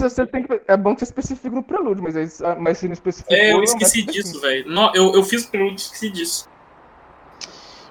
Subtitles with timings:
[0.00, 2.86] você tem que, é bom que você especifique no prelúdio, mas, aí, ah, mas se
[2.86, 3.36] não especificou...
[3.36, 4.66] É, eu esqueci disso, velho.
[4.94, 6.48] Eu, eu fiz o prelúdio e esqueci disso.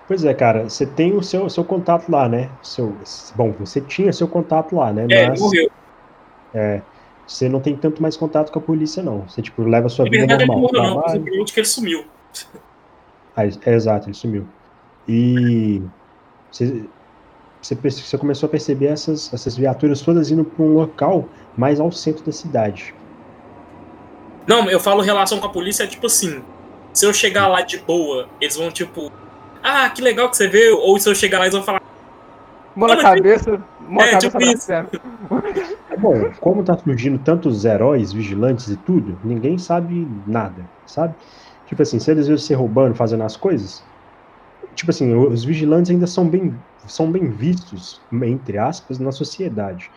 [0.08, 2.50] Pois é, cara, você tem o seu, seu contato lá, né?
[2.62, 2.96] Seu,
[3.36, 5.08] bom, você tinha seu contato lá, né?
[5.10, 5.72] É, Mas, morreu.
[6.54, 6.82] É,
[7.26, 9.28] você não tem tanto mais contato com a polícia, não.
[9.28, 10.58] Você, tipo, leva a sua vida normal.
[10.58, 12.06] Ele morreu, não, mas o que ele sumiu.
[13.36, 14.48] Ah, é, exato, ele sumiu.
[15.08, 15.82] E
[16.52, 16.86] você,
[17.66, 21.28] você, você, começou a perceber essas, essas viaturas todas indo para um local
[21.58, 22.94] mais ao centro da cidade.
[24.46, 26.44] Não, eu falo relação com a polícia, é tipo assim,
[26.94, 29.12] se eu chegar lá de boa, eles vão, tipo,
[29.64, 31.82] ah, que legal que você veio, ou se eu chegar lá, eles vão falar.
[32.76, 34.72] Mão na cabeça, mão é, cabeça tipo isso.
[35.90, 41.16] É bom, como tá surgindo tantos heróis, vigilantes e tudo, ninguém sabe nada, sabe?
[41.66, 43.82] Tipo assim, se eles viram você roubando, fazendo as coisas,
[44.76, 46.54] tipo assim, os vigilantes ainda são bem,
[46.86, 49.90] são bem vistos, entre aspas, na sociedade.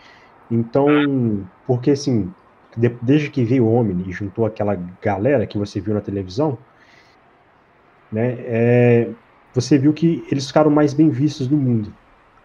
[0.49, 2.33] Então, porque assim,
[3.01, 6.57] desde que veio o homem e juntou aquela galera que você viu na televisão,
[8.11, 9.09] né, é,
[9.53, 11.93] você viu que eles ficaram mais bem vistos no mundo,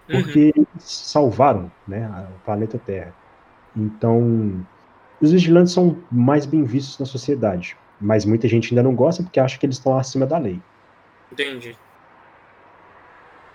[0.06, 0.64] porque uhum.
[0.74, 3.14] eles salvaram né, o planeta Terra.
[3.74, 4.64] Então,
[5.20, 9.40] os vigilantes são mais bem vistos na sociedade, mas muita gente ainda não gosta porque
[9.40, 10.60] acha que eles estão acima da lei.
[11.32, 11.76] Entendi.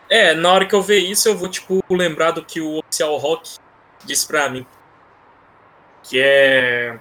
[0.10, 3.16] É, na hora que eu ver isso, eu vou, tipo, lembrar do que o oficial
[3.18, 3.58] Rock
[4.04, 4.66] disse pra mim.
[6.04, 7.00] Que é.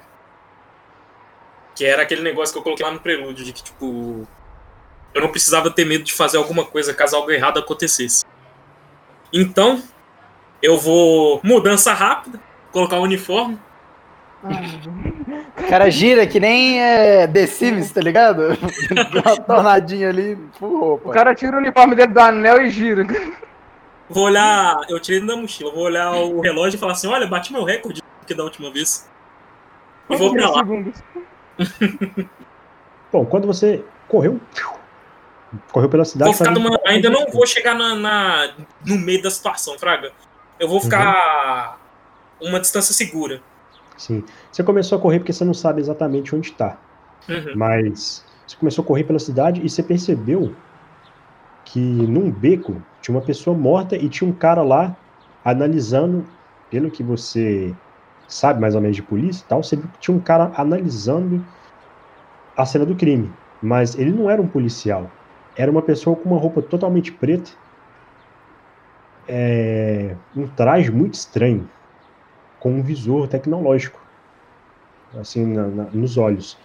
[1.74, 4.28] Que era aquele negócio que eu coloquei lá no prelúdio, de que, tipo,
[5.14, 8.26] eu não precisava ter medo de fazer alguma coisa caso algo errado acontecesse.
[9.32, 9.82] Então,
[10.60, 12.40] eu vou mudança rápida,
[12.72, 13.58] colocar o uniforme.
[14.42, 18.56] O cara gira que nem é, The Sims, tá ligado?
[19.24, 21.08] uma tornadinha ali, roupa.
[21.08, 23.04] O cara tira o uniforme dele do anel e gira.
[24.08, 27.52] Vou olhar, eu tirei da mochila, vou olhar o relógio e falar assim: olha, bati
[27.52, 29.08] meu recorde que da última vez.
[30.08, 30.62] E vou pra lá.
[33.10, 34.40] Bom, quando você correu,
[35.72, 36.36] Correu pela cidade.
[36.36, 36.78] Vou numa...
[36.86, 38.50] Ainda não vou chegar na, na,
[38.84, 40.12] no meio da situação, Fraga.
[40.58, 41.78] Eu vou ficar
[42.40, 42.48] uhum.
[42.50, 43.40] uma distância segura.
[43.98, 44.22] Sim.
[44.50, 46.78] Você começou a correr porque você não sabe exatamente onde está.
[47.28, 47.56] Uhum.
[47.56, 50.54] Mas você começou a correr pela cidade e você percebeu
[51.66, 54.96] que num beco tinha uma pessoa morta e tinha um cara lá
[55.44, 56.24] analisando,
[56.70, 57.74] pelo que você
[58.28, 61.44] sabe mais ou menos de polícia e tal, você viu que tinha um cara analisando
[62.56, 63.30] a cena do crime.
[63.62, 65.10] Mas ele não era um policial
[65.58, 67.50] era uma pessoa com uma roupa totalmente preta,
[69.26, 71.68] é, um traje muito estranho,
[72.60, 74.00] com um visor tecnológico,
[75.18, 76.58] assim, na, na, nos olhos.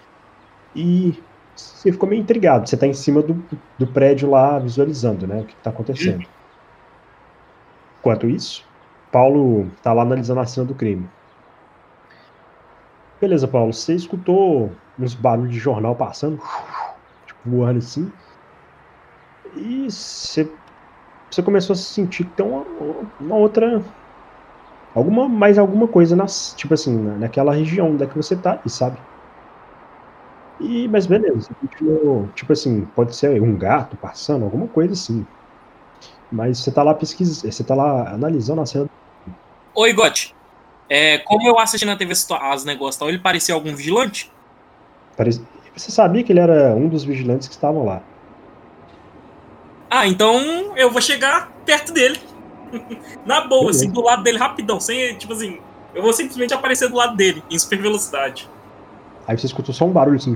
[0.75, 1.21] E
[1.55, 3.43] você ficou meio intrigado, você está em cima do,
[3.77, 6.25] do prédio lá visualizando, né, o que está acontecendo.
[7.99, 8.65] Enquanto isso,
[9.11, 11.07] Paulo está lá analisando a cena do crime.
[13.21, 16.41] Beleza, Paulo, você escutou uns barulhos de jornal passando,
[17.25, 18.11] tipo, voando assim.
[19.55, 20.51] E você,
[21.29, 22.65] você começou a sentir que tem uma,
[23.19, 23.81] uma outra.
[24.95, 28.69] Alguma, mais alguma coisa nas, tipo assim, naquela região onde é que você tá, e
[28.69, 28.97] sabe?
[30.59, 35.25] E, mas beleza, continuou, tipo assim, pode ser um gato passando, alguma coisa assim.
[36.31, 38.89] Mas você tá lá pesquisando, você tá lá analisando a cena.
[39.75, 40.35] Oi, Gotti.
[40.89, 44.31] É, como eu assisti na TV as negócios tal, ele parecia algum vigilante?
[45.75, 48.01] Você sabia que ele era um dos vigilantes que estavam lá.
[49.89, 52.19] Ah, então eu vou chegar perto dele.
[53.25, 55.59] Na boa, assim, do lado dele rapidão, sem, tipo assim,
[55.93, 58.49] eu vou simplesmente aparecer do lado dele, em super velocidade.
[59.27, 60.35] Aí você escutou só um barulho assim,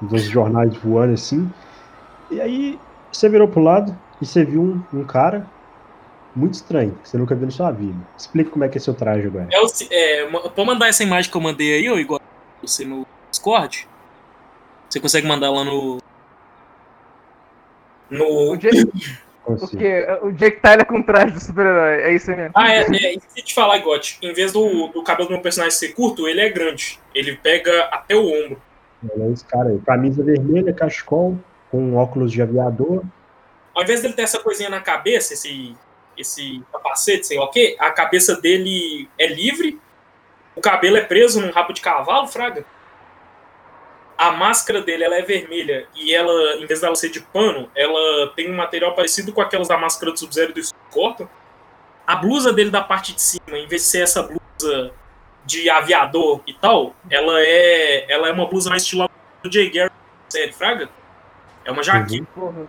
[0.00, 1.50] dos jornais voando assim.
[2.30, 2.78] E aí
[3.10, 5.46] você virou pro lado e você viu um, um cara
[6.34, 7.96] muito estranho, que você nunca viu na sua vida.
[8.16, 9.48] Explica como é que é seu traje agora.
[9.50, 12.20] É, o, é, pode mandar essa imagem que eu mandei aí, ou igual
[12.62, 13.88] você no Discord?
[14.88, 15.98] Você consegue mandar lá no,
[18.10, 18.58] no.
[19.44, 22.52] Porque o Jake Tyler com traje de super-herói, é isso mesmo.
[22.54, 24.06] Ah, é, é isso que te falar, God.
[24.22, 27.00] Em vez do, do cabelo do meu personagem ser curto, ele é grande.
[27.14, 28.60] Ele pega até o ombro.
[29.18, 29.78] É esse cara aí.
[29.80, 31.38] Camisa vermelha, cachecol,
[31.70, 33.02] com óculos de aviador.
[33.74, 35.74] Ao invés dele ter essa coisinha na cabeça, esse,
[36.16, 39.80] esse capacete, sei lá o quê, a cabeça dele é livre,
[40.54, 42.64] o cabelo é preso num rabo de cavalo, fraga
[44.20, 48.30] a máscara dele ela é vermelha e ela, em vez dela ser de pano, ela
[48.36, 51.26] tem um material parecido com aquelas da máscara do Sub-Zero do Scorpion.
[52.06, 54.92] A blusa dele da parte de cima, em vez de ser essa blusa
[55.46, 59.08] de aviador e tal, ela é ela é uma blusa mais estilo
[59.42, 59.96] do Jay Garrett,
[60.28, 60.90] série Fraga.
[61.64, 62.26] É uma jaqueta.
[62.36, 62.66] Uhum.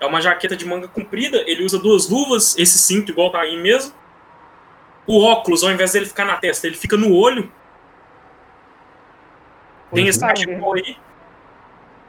[0.00, 3.54] É uma jaqueta de manga comprida, ele usa duas luvas, esse cinto igual tá aí
[3.60, 3.92] mesmo.
[5.06, 7.52] o óculos, ao invés dele ficar na testa, ele fica no olho.
[9.92, 10.34] Tem esse Pois é.
[10.34, 10.96] cachecol aí.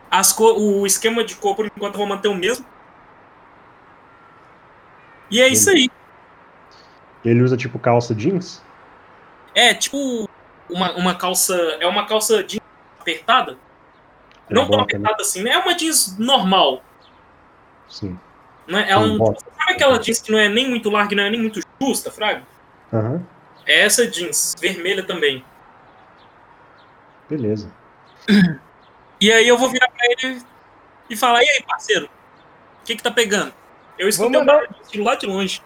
[0.09, 2.65] As o esquema de cor, por enquanto, eu vou manter o mesmo.
[5.29, 5.89] E é isso aí.
[7.23, 8.61] Ele usa tipo calça jeans?
[9.55, 10.29] É tipo
[10.69, 11.55] uma, uma calça.
[11.79, 12.61] É uma calça jeans
[12.99, 13.57] apertada.
[14.49, 14.83] Não tão né?
[14.83, 15.51] apertada assim, né?
[15.51, 16.83] É uma jeans normal.
[17.87, 18.19] Sim.
[18.67, 18.89] Né?
[18.89, 19.45] É Com um, bota.
[19.57, 22.11] sabe aquela jeans que não é nem muito larga e não é nem muito justa,
[22.11, 22.43] Fraga?
[22.91, 23.25] Aham.
[23.65, 25.45] É essa jeans, vermelha também.
[27.31, 27.71] Beleza.
[29.21, 30.41] E aí eu vou virar pra ele
[31.09, 32.09] e falar, e aí, parceiro?
[32.81, 33.53] O que que tá pegando?
[33.97, 35.61] Eu escutei o mandar- barulho de lá de longe.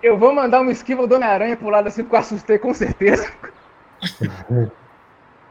[0.00, 3.32] Eu vou mandar uma esquiva do Homem-Aranha pro lado assim, porque eu assustei com certeza.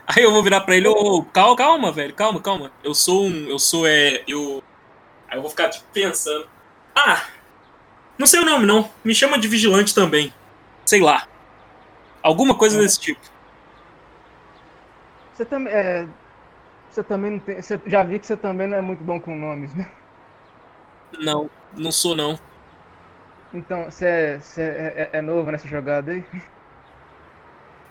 [0.07, 2.71] Aí eu vou virar pra ele, ô, calma, calma, velho, calma, calma.
[2.81, 3.49] Eu sou um.
[3.49, 4.23] Eu sou, é.
[4.25, 4.63] Eu.
[5.27, 6.47] Aí eu vou ficar, tipo, pensando.
[6.95, 7.25] Ah,
[8.17, 8.89] não sei o nome, não.
[9.03, 10.33] Me chama de vigilante também.
[10.85, 11.27] Sei lá.
[12.23, 13.19] Alguma coisa desse tipo.
[15.37, 15.71] Você também.
[15.71, 16.07] É,
[16.89, 17.61] você também não tem.
[17.61, 19.87] Você, já vi que você também não é muito bom com nomes, né?
[21.19, 21.47] Não,
[21.77, 22.39] não sou, não.
[23.53, 26.23] Então, você é, você é, é- é novo nessa jogada aí?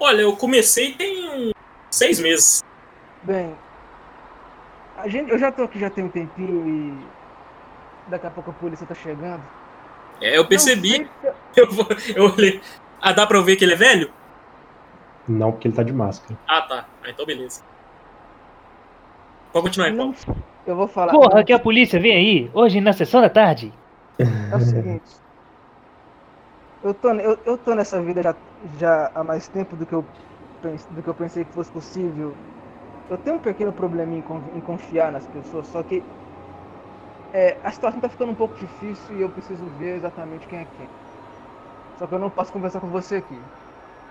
[0.00, 1.52] Olha, eu comecei tem
[1.92, 2.60] seis meses.
[3.22, 3.54] Bem,
[4.98, 8.54] a gente, eu já tô aqui já tem um tempinho e daqui a pouco a
[8.54, 9.42] polícia tá chegando.
[10.20, 10.90] É, eu percebi.
[10.90, 11.10] Se-
[11.56, 11.68] Eu,
[12.14, 12.60] eu olhei.
[13.00, 14.12] Ah, dá pra eu ver que ele é velho?
[15.28, 16.38] Não, porque ele tá de máscara.
[16.46, 16.86] Ah, tá.
[17.02, 17.62] Ah, então beleza.
[19.52, 20.14] Pode continuar, Paulo.
[20.66, 21.12] eu vou falar.
[21.12, 23.72] Porra, que a polícia vem aí, hoje na sessão da tarde.
[24.18, 25.26] É o seguinte.
[26.82, 28.34] Eu tô, eu, eu tô nessa vida já,
[28.78, 30.04] já há mais tempo do que, eu,
[30.90, 32.34] do que eu pensei que fosse possível.
[33.10, 36.02] Eu tenho um pequeno probleminha em, em confiar nas pessoas, só que
[37.32, 40.66] é, a situação tá ficando um pouco difícil e eu preciso ver exatamente quem é
[40.76, 40.88] quem.
[41.98, 43.38] Só que eu não posso conversar com você aqui.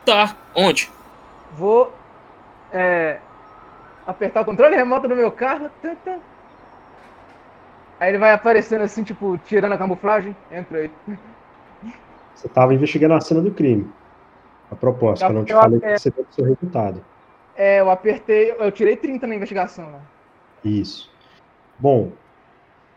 [0.06, 0.36] Tá.
[0.56, 0.92] Onde?
[1.54, 1.92] Vou
[2.74, 3.20] é,
[4.06, 5.70] apertar o controle remoto do meu carro.
[5.82, 5.96] tan.
[8.00, 10.36] Aí ele vai aparecendo assim, tipo, tirando a camuflagem.
[10.52, 10.92] Entra aí.
[12.36, 13.90] Você tava investigando a cena do crime.
[14.70, 17.02] A propósito, Eu- eu não te eu- falei que é- você deu o seu resultado.
[17.56, 19.90] É, eu apertei, eu tirei 30 na investigação.
[19.90, 20.00] Né?
[20.64, 21.10] Isso.
[21.80, 22.12] Bom,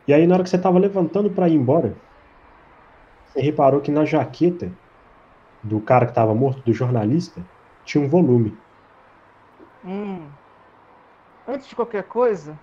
[0.06, 1.94] e aí na hora que você estava levantando para ir embora,
[3.26, 4.70] você reparou que na jaqueta
[5.62, 7.40] do cara que estava morto, do jornalista,
[7.88, 8.56] tinha um volume.
[9.84, 10.26] Hum.
[11.46, 12.58] Antes de qualquer coisa,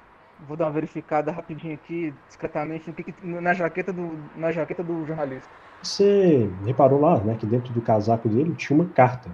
[0.47, 2.93] vou dar uma verificada rapidinho aqui, discretamente,
[3.23, 5.49] na, jaqueta do, na jaqueta do jornalista.
[5.81, 9.29] Você reparou lá, né, que dentro do casaco dele tinha uma carta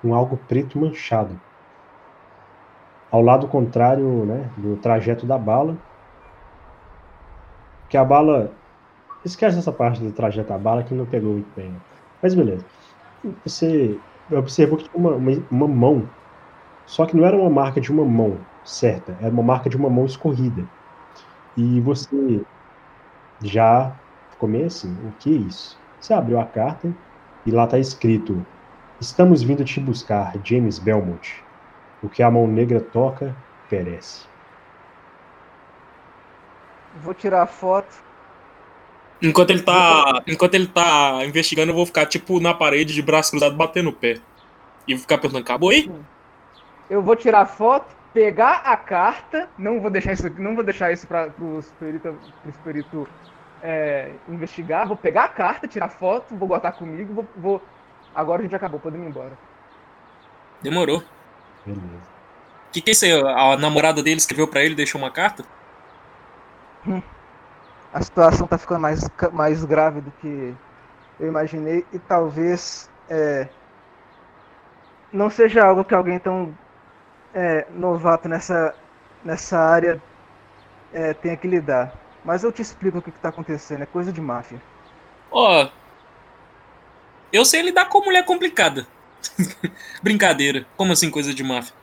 [0.00, 1.38] com algo preto manchado.
[3.10, 5.76] Ao lado contrário, né, do trajeto da bala.
[7.90, 8.50] Que a bala.
[9.24, 11.74] Esquece essa parte do trajeto da bala que não pegou muito bem.
[12.22, 12.64] Mas beleza.
[13.44, 13.98] Você
[14.30, 16.08] observou que tinha uma, uma, uma mão.
[16.86, 19.88] Só que não era uma marca de uma mão certa, era uma marca de uma
[19.90, 20.64] mão escorrida.
[21.56, 22.42] E você
[23.42, 23.92] já
[24.46, 25.78] meio assim, o que é isso?
[26.00, 26.92] Você abriu a carta
[27.46, 28.44] e lá está escrito:
[29.00, 31.42] Estamos vindo te buscar, James Belmont.
[32.02, 33.34] O que a mão negra toca,
[33.70, 34.26] perece.
[37.02, 38.02] Vou tirar a foto.
[39.24, 40.22] Enquanto ele tá.
[40.26, 43.92] Enquanto ele tá investigando, eu vou ficar, tipo, na parede de braço cruzado batendo o
[43.92, 44.18] pé.
[44.86, 45.90] E vou ficar perguntando, acabou aí?
[46.90, 49.48] Eu vou tirar a foto, pegar a carta.
[49.56, 53.08] Não vou deixar isso aqui, não vou deixar isso para os perito, pros perito
[53.62, 54.86] é, investigar.
[54.86, 57.62] Vou pegar a carta, tirar a foto, vou botar comigo, vou, vou-
[58.14, 59.32] Agora a gente acabou, podemos ir embora.
[60.62, 61.02] Demorou.
[61.64, 62.14] Beleza.
[62.68, 63.12] O que, que é isso aí?
[63.12, 65.44] A namorada dele escreveu pra ele, deixou uma carta?
[67.94, 70.52] a situação tá ficando mais, mais grave do que
[71.20, 73.48] eu imaginei e talvez é,
[75.12, 76.52] não seja algo que alguém tão
[77.32, 78.74] é, novato nessa,
[79.24, 80.02] nessa área
[80.92, 81.94] é, tenha que lidar.
[82.24, 84.60] Mas eu te explico o que, que tá acontecendo, é coisa de máfia.
[85.30, 85.68] Ó.
[87.32, 88.86] eu sei lidar com mulher complicada.
[90.02, 90.66] Brincadeira.
[90.76, 91.74] Como assim, coisa de máfia?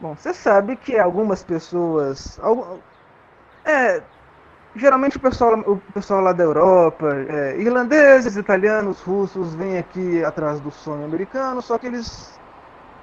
[0.00, 2.40] Bom, você sabe que algumas pessoas.
[2.40, 2.80] algu-
[3.64, 4.02] É.
[4.74, 10.60] Geralmente o pessoal, o pessoal lá da Europa, é, irlandeses, italianos, russos, vêm aqui atrás
[10.60, 12.38] do sonho americano, só que eles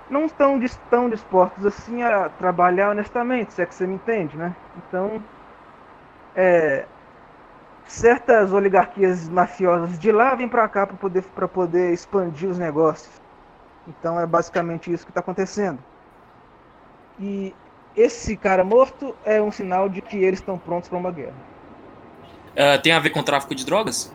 [0.10, 0.58] não estão
[0.90, 4.56] tão dispostos assim a trabalhar honestamente, se é que você me entende, né?
[4.78, 5.22] Então,
[6.34, 6.86] é,
[7.86, 13.22] certas oligarquias mafiosas de lá vêm para cá para poder, poder expandir os negócios.
[13.88, 15.80] Então é basicamente isso que está acontecendo.
[17.20, 17.54] E
[17.96, 21.57] esse cara morto é um sinal de que eles estão prontos para uma guerra.
[22.58, 24.12] Ah, tem a ver com tráfico de drogas?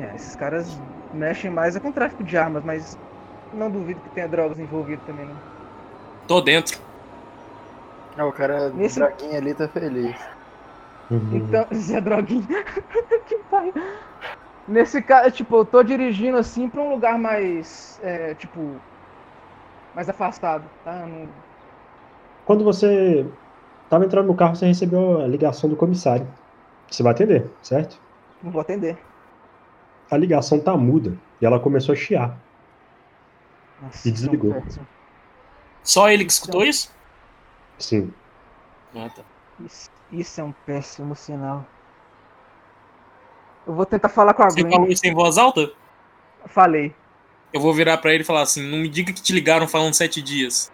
[0.00, 0.78] É, esses caras
[1.12, 2.96] mexem mais é com tráfico de armas, mas
[3.52, 5.36] não duvido que tenha drogas envolvidas também, não.
[6.28, 6.78] Tô dentro.
[8.16, 10.16] Ah, o cara Nesse- droguinha ali tá feliz.
[11.10, 11.28] Uhum.
[11.32, 12.64] Então, Zé Droguinha.
[13.26, 13.72] que pai.
[14.68, 17.98] Nesse caso, tipo, eu tô dirigindo assim pra um lugar mais.
[18.02, 18.60] é, tipo.
[19.94, 21.04] Mais afastado, tá?
[21.04, 21.28] Não-
[22.44, 23.26] Quando você
[23.88, 26.26] tava entrando no carro, você recebeu a ligação do comissário.
[26.90, 27.98] Você vai atender, certo?
[28.42, 28.98] não vou atender.
[30.10, 32.36] A ligação tá muda e ela começou a chiar.
[33.80, 34.62] Nossa, E desligou.
[35.82, 36.92] Só ele que escutou isso?
[37.78, 38.12] Sim.
[38.94, 39.22] Ah, tá.
[39.64, 41.64] Isso, isso é um péssimo sinal.
[43.66, 44.72] Eu vou tentar falar com a Você Gwen.
[44.72, 45.70] falou isso em voz alta?
[46.46, 46.94] Falei.
[47.52, 49.94] Eu vou virar pra ele e falar assim: não me diga que te ligaram falando
[49.94, 50.72] sete dias.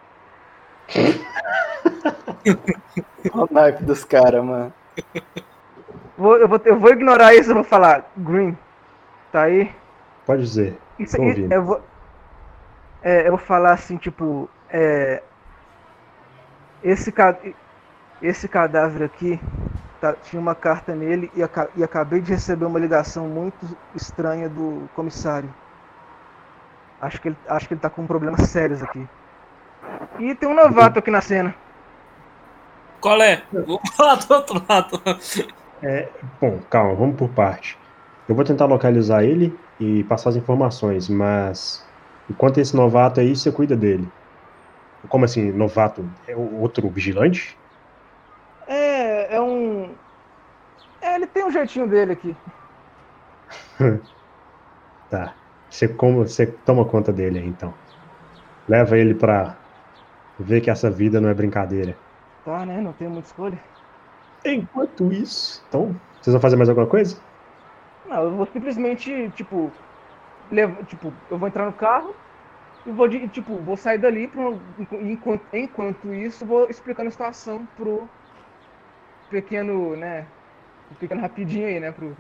[3.33, 4.73] Olha o naipe dos caras, mano.
[6.17, 8.05] Vou, eu, vou, eu vou ignorar isso e vou falar.
[8.17, 8.57] Green,
[9.31, 9.75] tá aí?
[10.25, 10.79] Pode dizer.
[10.99, 11.17] Isso,
[11.51, 11.81] eu vou.
[13.03, 14.49] é, eu vou falar assim, tipo.
[14.71, 15.23] É,
[16.83, 17.37] esse, ca-
[18.23, 19.41] esse cadáver aqui
[20.01, 24.49] tá- tinha uma carta nele e, aca- e acabei de receber uma ligação muito estranha
[24.49, 25.53] do comissário.
[27.01, 29.07] Acho que ele, acho que ele tá com problemas sérios aqui.
[30.19, 31.55] E tem um novato aqui na cena.
[33.01, 33.43] Qual é?
[33.53, 35.01] Vou falar do outro lado.
[36.41, 37.79] Bom, calma, vamos por parte.
[38.27, 41.91] Eu vou tentar localizar ele e passar as informações, mas
[42.29, 44.15] enquanto esse novato aí, você cuida dele.
[45.09, 46.13] Como assim, novato?
[46.27, 47.61] É outro vigilante?
[48.67, 49.99] É, é um.
[51.01, 52.43] É, ele tem um jeitinho dele aqui.
[55.09, 55.39] Tá.
[55.69, 57.81] Você, como, você toma conta dele aí, então.
[58.69, 59.63] Leva ele pra
[60.39, 62.03] ver que essa vida não é brincadeira.
[62.43, 62.81] Tá, né?
[62.81, 63.63] Não tem muita escolha.
[64.47, 67.23] Enquanto isso, então, vocês vão fazer mais alguma coisa?
[68.05, 69.77] Não, eu vou simplesmente, tipo,
[70.51, 72.17] levo, tipo, eu vou entrar no carro
[72.85, 77.67] e vou, de- tipo, vou sair dali pro, enquanto, enquanto isso, vou explicando a situação
[77.69, 78.11] pro
[79.29, 80.33] pequeno, né,
[80.99, 82.17] pequeno rapidinho aí, né, pro...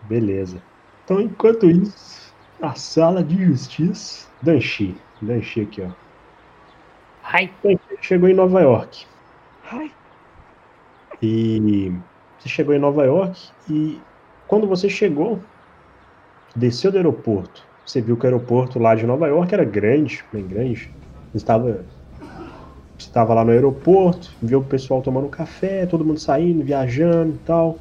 [0.00, 0.64] Beleza.
[1.04, 5.04] Então, enquanto isso, na sala de justiça, Danchi.
[5.20, 5.94] Danchi aqui, ó.
[7.22, 9.06] Ai, Danchi chegou em Nova York.
[9.62, 9.88] Ai,
[11.22, 11.92] E
[12.38, 13.98] você chegou em Nova York e
[14.46, 15.40] quando você chegou,
[16.54, 17.62] desceu do aeroporto.
[17.84, 20.90] Você viu que o aeroporto lá de Nova York era grande, bem grande.
[21.30, 21.84] Você estava,
[22.98, 27.78] estava lá no aeroporto, viu o pessoal tomando café, todo mundo saindo, viajando e tal.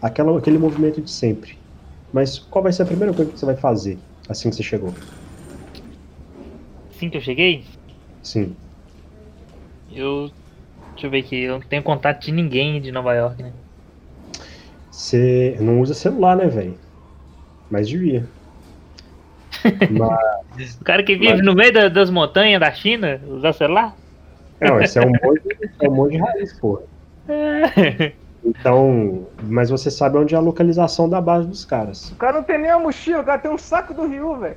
[0.00, 1.56] Aquela, aquele movimento de sempre.
[2.12, 4.92] Mas qual vai ser a primeira coisa que você vai fazer assim que você chegou?
[7.04, 7.64] assim que eu cheguei,
[8.22, 8.54] Sim.
[9.92, 10.30] eu.
[10.94, 13.52] Deixa eu ver aqui, eu não tenho contato de ninguém de Nova York, né?
[14.90, 16.78] Você não usa celular, né, velho?
[17.70, 18.24] Mas devia.
[19.90, 23.96] Mas, O cara que vive no meio da- das montanhas da China, usar celular?
[24.60, 25.42] não, esse é um monte,
[25.82, 26.82] é um monte de raiz, pô.
[28.44, 32.10] Então, mas você sabe onde é a localização da base dos caras.
[32.10, 34.56] o cara não tem nem a mochila, o cara tem um saco do Ryu, velho.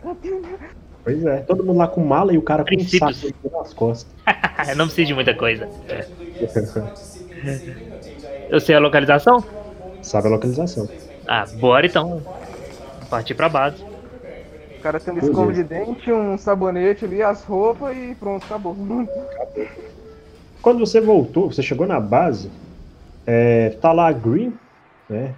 [1.07, 3.17] Pois é, todo mundo lá com mala e o cara com um Princípios.
[3.21, 4.13] saco nas costas.
[4.75, 5.65] não precisa de muita coisa.
[8.49, 9.41] Eu sei a localização?
[10.01, 10.85] sabe a localização.
[11.25, 12.21] Ah, bora então.
[13.09, 13.81] Partir pra base.
[14.77, 18.75] O cara tem um escova de dente, um sabonete ali, as roupas e pronto, acabou.
[20.61, 22.51] Quando você voltou, você chegou na base,
[23.25, 24.53] é, tá lá a Green,
[25.09, 25.33] né?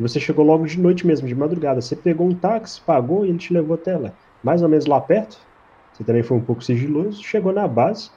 [0.00, 1.80] Você chegou logo de noite mesmo, de madrugada.
[1.80, 4.12] Você pegou um táxi, pagou e ele te levou até lá.
[4.42, 5.38] Mais ou menos lá perto.
[5.92, 7.22] Você também foi um pouco sigiloso.
[7.22, 8.10] Chegou na base.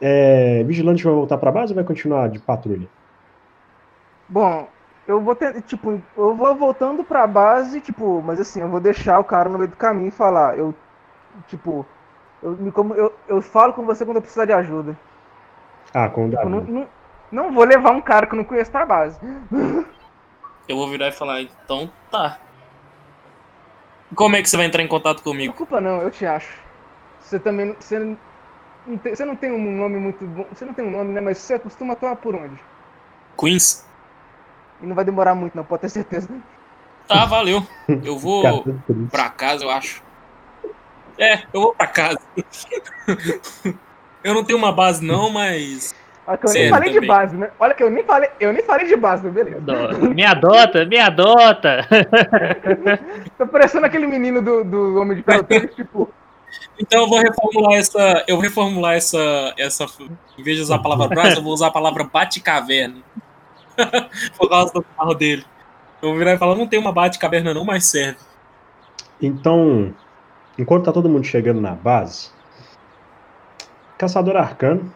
[0.00, 2.88] É, vigilante vai voltar pra base ou vai continuar de patrulha?
[4.28, 4.68] Bom,
[5.06, 9.18] eu vou ter, tipo, eu vou voltando pra base, tipo, mas assim, eu vou deixar
[9.18, 10.74] o cara no meio do caminho e falar, eu,
[11.48, 11.86] tipo,
[12.42, 14.96] eu, me como, eu, eu falo com você quando eu precisar de ajuda.
[15.94, 16.88] Ah, com o Tipo, não, não,
[17.30, 19.18] não vou levar um cara que eu não conheço pra base.
[20.68, 22.40] Eu vou virar e falar: então tá.
[24.14, 25.52] Como é que você vai entrar em contato comigo?
[25.52, 26.54] Desculpa não, eu te acho.
[27.20, 27.98] Você também, não- você
[28.86, 31.20] não tem, você não tem um nome muito bom, você não tem um nome, né,
[31.20, 32.56] mas você costuma atuar por onde?
[33.38, 33.84] Queens?
[34.80, 36.28] E não vai demorar muito não, pode ter certeza.
[37.08, 37.66] Tá, valeu.
[38.04, 38.64] Eu vou
[39.10, 40.02] pra casa, eu acho.
[41.18, 42.18] É, eu vou pra casa.
[44.22, 45.94] Eu não tenho uma base não, mas.
[46.26, 47.08] Olha que eu nem falei de também.
[47.08, 47.50] base, né?
[47.60, 49.60] Olha que eu nem falei, eu nem falei de base, beleza.
[50.12, 51.86] Me adota, me adota!
[53.38, 56.12] Tô parecendo aquele menino do, do Homem de Ferro 3, tipo,
[56.80, 58.24] Então eu vou reformular essa.
[58.26, 59.54] Eu vou reformular essa.
[59.56, 59.86] essa
[60.36, 63.02] em vez de usar a palavra braço, eu vou usar a palavra bate-caverna.
[64.36, 65.44] Por causa do carro dele.
[66.02, 68.18] Eu vou virar e falar, não tem uma bate-caverna não, mas serve.
[69.22, 69.94] Então,
[70.58, 72.30] enquanto tá todo mundo chegando na base,
[73.96, 74.92] Caçador Arcano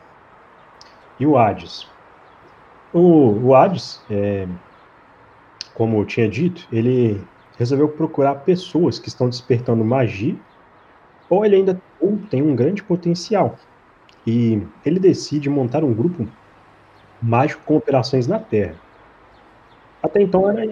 [1.20, 1.86] e o Hades.
[2.92, 4.48] O, o Hades, é,
[5.74, 7.20] como eu tinha dito, ele
[7.58, 10.34] resolveu procurar pessoas que estão despertando magia,
[11.28, 13.56] ou ele ainda ou tem um grande potencial.
[14.26, 16.26] E ele decide montar um grupo
[17.22, 18.74] mágico com operações na Terra.
[20.02, 20.62] Até então era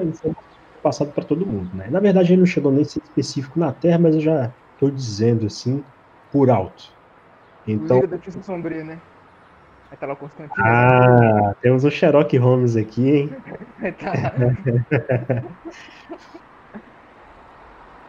[0.82, 1.88] passado para todo mundo, né?
[1.90, 4.90] Na verdade, ele não chegou nem a ser específico na Terra, mas eu já estou
[4.90, 5.84] dizendo assim
[6.32, 6.90] por alto.
[7.66, 8.98] Então, Liga da Justiça Sombria, né?
[9.90, 10.54] Aí tá lá o Constantino.
[10.58, 13.36] ah, temos o Sherlock Holmes aqui, hein?
[13.98, 15.44] Tá.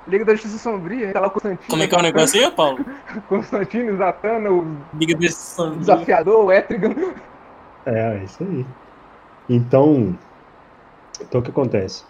[0.09, 1.69] Liga da Justiça Sombria, tá lá o Constantino.
[1.69, 2.83] Como é que é o negócio aí, Paulo?
[3.29, 5.77] Constantino, Zatanna, o Liga desse sangue.
[5.77, 6.95] desafiador, o Etrigan.
[7.85, 8.65] É, é isso aí.
[9.47, 10.17] Então,
[11.21, 12.03] então o que acontece?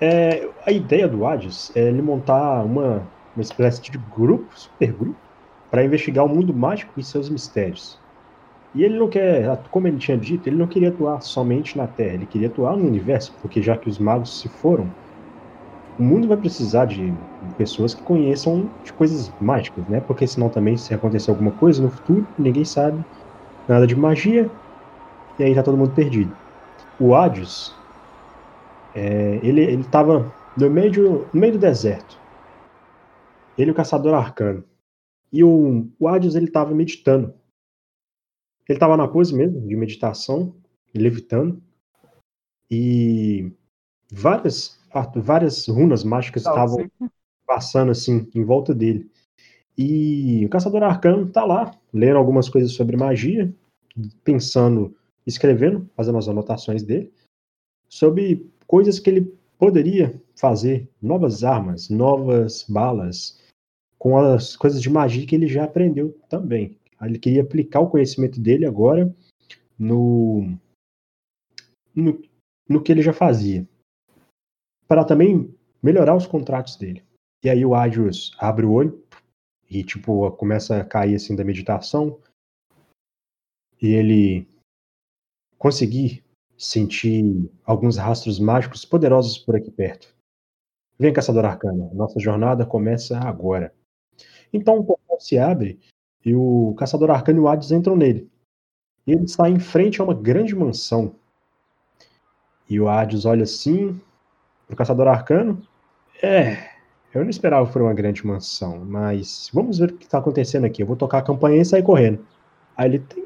[0.00, 3.02] É, a ideia do Hades é ele montar uma,
[3.36, 5.16] uma espécie de grupo, supergrupo,
[5.70, 7.99] para investigar o mundo mágico e seus mistérios.
[8.74, 12.14] E ele não quer, como ele tinha dito, ele não queria atuar somente na Terra,
[12.14, 14.94] ele queria atuar no universo, porque já que os magos se foram,
[15.96, 17.20] o mundo vai precisar de
[17.56, 20.00] pessoas que conheçam de coisas mágicas, né?
[20.00, 23.04] Porque senão também, se acontecer alguma coisa no futuro, ninguém sabe
[23.68, 24.52] nada de magia,
[25.38, 26.38] e aí tá todo mundo perdido.
[26.98, 27.84] O Hades,
[28.94, 32.20] é, ele, ele tava no meio, de- no meio do deserto.
[33.56, 34.64] Ele o caçador arcano.
[35.32, 37.34] E o, o Hades, ele tava meditando.
[38.70, 40.54] Ele tava na pose mesmo, de meditação,
[40.94, 41.60] levitando.
[42.70, 43.52] E
[44.12, 44.78] várias,
[45.16, 46.88] várias runas mágicas Tá, estavam
[47.44, 49.10] passando assim em volta dele.
[49.76, 53.52] E o caçador arcano tá lá, lendo algumas coisas sobre magia,
[54.22, 54.94] pensando,
[55.26, 57.12] escrevendo, fazendo as anotações dele,
[57.88, 63.42] sobre coisas que ele poderia fazer, novas armas, novas balas,
[63.98, 66.78] com as coisas de magia que ele já aprendeu também.
[67.02, 69.14] Ele queria aplicar o conhecimento dele agora
[69.78, 70.58] no,
[71.94, 72.22] no,
[72.68, 73.66] no que ele já fazia,
[74.86, 77.02] para também melhorar os contratos dele.
[77.42, 79.02] E aí o Adios abre o olho
[79.70, 82.20] e tipo começa a cair assim da meditação
[83.80, 84.46] e ele
[85.56, 86.22] conseguir
[86.58, 90.14] sentir alguns rastros mágicos poderosos por aqui perto.
[90.98, 93.74] Vem, caçador arcano, nossa jornada começa agora.
[94.52, 95.80] Então o portal se abre
[96.24, 98.28] e o caçador arcano e o Hades entram nele.
[99.06, 101.14] E ele sai em frente a uma grande mansão.
[102.68, 104.00] E o Hades olha assim
[104.66, 105.60] pro caçador arcano.
[106.22, 106.70] É,
[107.12, 110.82] eu não esperava por uma grande mansão, mas vamos ver o que está acontecendo aqui.
[110.82, 112.24] Eu vou tocar a campainha e sair correndo.
[112.76, 113.24] Aí ele tem.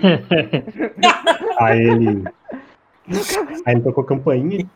[1.58, 2.24] Aí ele.
[3.66, 4.66] Aí ele tocou a campainha.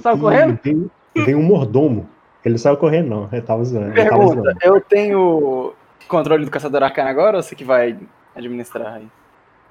[0.00, 0.58] Saiu correndo?
[0.62, 2.08] Veio, veio um mordomo.
[2.44, 3.28] Ele saiu correndo, não.
[3.32, 3.86] Ele tava zoando.
[3.86, 4.58] Ele tava Pergunta, zoando.
[4.62, 5.74] eu tenho
[6.08, 7.98] controle do caçador arcano agora ou você que vai
[8.34, 9.08] administrar aí?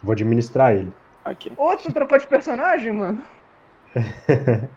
[0.01, 0.91] Vou administrar ele.
[1.25, 1.51] Ok.
[1.57, 3.21] Outro trocou de personagem, mano?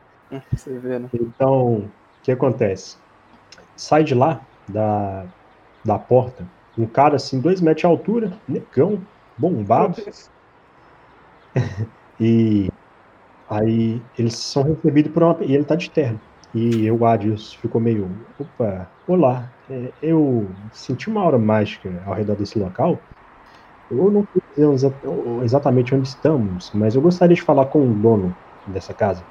[0.53, 1.09] Você vê, né?
[1.15, 1.91] Então, o
[2.23, 2.97] que acontece?
[3.77, 5.25] Sai de lá, da,
[5.85, 6.45] da porta,
[6.77, 9.01] um cara assim, dois metros de altura, negão,
[9.39, 10.03] bombado,
[12.21, 12.69] e
[13.49, 15.37] aí eles são recebidos por uma.
[15.41, 16.21] E ele tá de terno.
[16.55, 18.09] E o Adios ficou meio.
[18.39, 19.51] Opa, olá.
[19.69, 22.97] é, eu senti uma aura mágica ao redor desse local.
[23.91, 24.65] Eu não sei
[25.43, 28.33] exatamente onde estamos, mas eu gostaria de falar com o dono
[28.69, 29.23] dessa casa.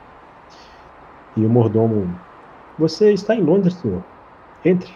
[1.38, 2.08] E o mordomo.
[2.78, 4.04] Você está em Londres, senhor?
[4.66, 4.94] Entre.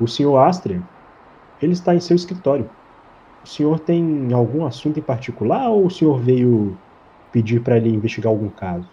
[0.00, 0.80] O senhor Astria,
[1.60, 2.68] ele está em seu escritório.
[3.42, 6.76] O senhor tem algum assunto em particular ou o senhor veio
[7.32, 8.88] pedir para ele investigar algum caso?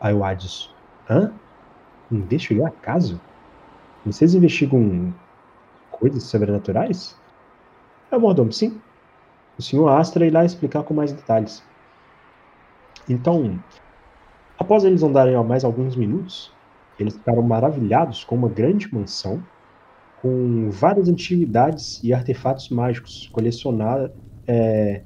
[0.00, 0.70] Aí o Hades,
[1.08, 1.32] hã?
[2.14, 3.20] Investigar caso?
[4.06, 5.12] Vocês investigam
[5.90, 7.18] coisas sobrenaturais?
[8.10, 8.80] É o mordomo, sim.
[9.58, 11.62] O senhor Astra irá explicar com mais detalhes.
[13.08, 13.58] Então,
[14.58, 16.52] após eles andarem mais alguns minutos,
[16.98, 19.42] eles ficaram maravilhados com uma grande mansão
[20.22, 24.10] com várias antiguidades e artefatos mágicos colecionados,
[24.46, 25.02] é,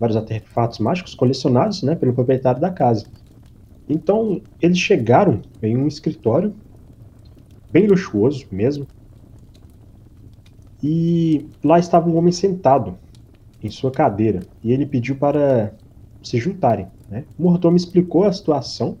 [0.00, 3.06] vários artefatos mágicos colecionados, né, pelo proprietário da casa.
[3.92, 6.54] Então eles chegaram em um escritório
[7.70, 8.86] bem luxuoso mesmo,
[10.82, 12.98] e lá estava um homem sentado
[13.62, 15.72] em sua cadeira e ele pediu para
[16.22, 16.88] se juntarem.
[17.08, 17.24] Né?
[17.38, 18.96] O mordomo explicou a situação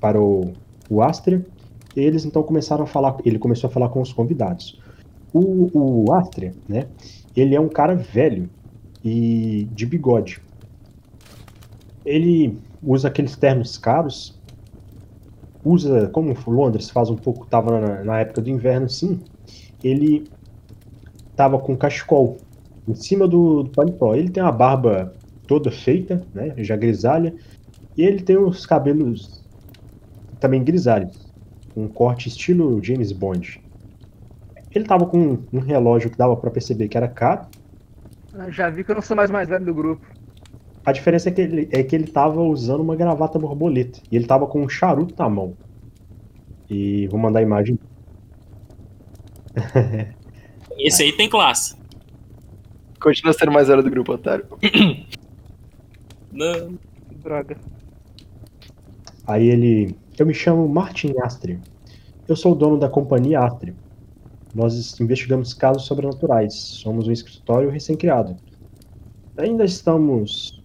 [0.00, 0.52] para o,
[0.88, 1.44] o Astria
[1.94, 4.80] e eles então começaram a falar, ele começou a falar com os convidados.
[5.34, 6.86] O, o Astria, né,
[7.36, 8.48] ele é um cara velho
[9.04, 10.40] e de bigode.
[12.04, 14.42] Ele usa aqueles ternos caros
[15.64, 19.24] usa, como Londres faz um pouco, tava na, na época do inverno, sim,
[19.82, 20.30] ele
[21.34, 22.36] tava com cachecol
[22.86, 24.14] em cima do, do paletó.
[24.14, 25.16] Ele tem uma barba
[25.46, 27.34] toda feita, né, já grisalha,
[27.96, 29.42] e ele tem os cabelos
[30.40, 31.32] também grisalhos,
[31.76, 33.60] um corte estilo James Bond.
[34.74, 37.46] Ele tava com um relógio que dava para perceber que era caro.
[38.34, 40.06] Ah, Já vi que eu não sou mais mais velho do grupo.
[40.84, 44.00] A diferença é que ele, é que ele tava usando uma gravata borboleta.
[44.10, 45.56] E ele tava com um charuto na mão.
[46.68, 47.78] E vou mandar a imagem.
[50.78, 51.76] Esse aí tem classe.
[53.00, 54.46] Continua sendo mais velho do grupo, otário.
[56.32, 56.78] Não.
[57.22, 57.56] Droga.
[59.26, 59.96] Aí ele.
[60.18, 61.60] Eu me chamo Martin Astre.
[62.26, 63.74] Eu sou o dono da companhia Astre.
[64.54, 66.54] Nós investigamos casos sobrenaturais.
[66.54, 68.36] Somos um escritório recém-criado.
[69.36, 70.61] Ainda estamos,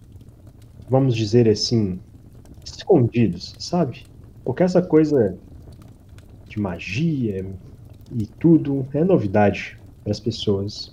[0.88, 1.98] vamos dizer assim,
[2.64, 4.04] escondidos, sabe?
[4.44, 5.36] Porque essa coisa
[6.48, 7.46] de magia
[8.12, 10.92] e tudo é novidade para as pessoas.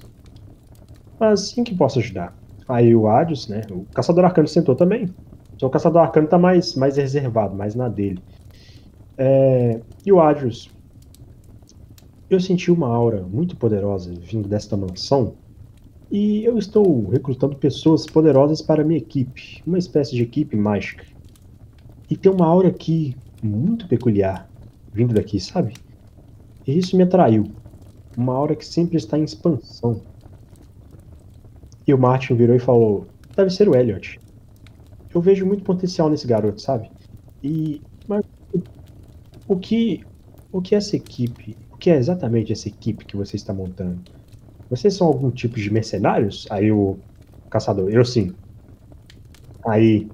[1.20, 2.38] Mas em que posso ajudar?
[2.68, 3.62] Aí o Adios, né?
[3.70, 5.14] O Caçador Arcano sentou também.
[5.58, 8.22] Só o Caçador Arcano tá mais, mais reservado, mais na dele.
[9.18, 10.70] É, e o Adios,
[12.30, 15.36] eu senti uma aura muito poderosa vindo desta mansão.
[16.12, 21.06] E eu estou recrutando pessoas poderosas para minha equipe, uma espécie de equipe mágica.
[22.10, 24.48] E tem uma aura aqui muito peculiar
[24.96, 25.74] vindo daqui, sabe?
[26.66, 27.52] E isso me atraiu.
[28.18, 30.02] Uma aura que sempre está em expansão.
[31.86, 34.20] E o Martin virou e falou: Deve ser o Elliot.
[35.14, 36.90] Eu vejo muito potencial nesse garoto, sabe?
[37.44, 37.82] E.
[38.08, 38.24] Mas.
[39.48, 40.04] O que.
[40.52, 41.58] O que essa equipe?
[41.72, 44.00] O que é exatamente essa equipe que você está montando?
[44.76, 46.46] Vocês são algum tipo de mercenários?
[46.50, 46.98] Aí o
[47.50, 48.36] caçador, eu sim.
[49.66, 50.08] Aí.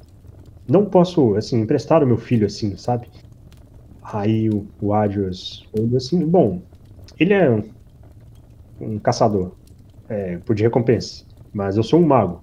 [0.69, 3.08] Não posso, assim, emprestar o meu filho assim, sabe?
[4.04, 6.62] Aí o, o Adios assim: Bom,
[7.19, 7.63] ele é um,
[8.80, 9.54] um caçador
[10.08, 11.26] é, por de recompensa.
[11.52, 12.41] Mas eu sou um mago.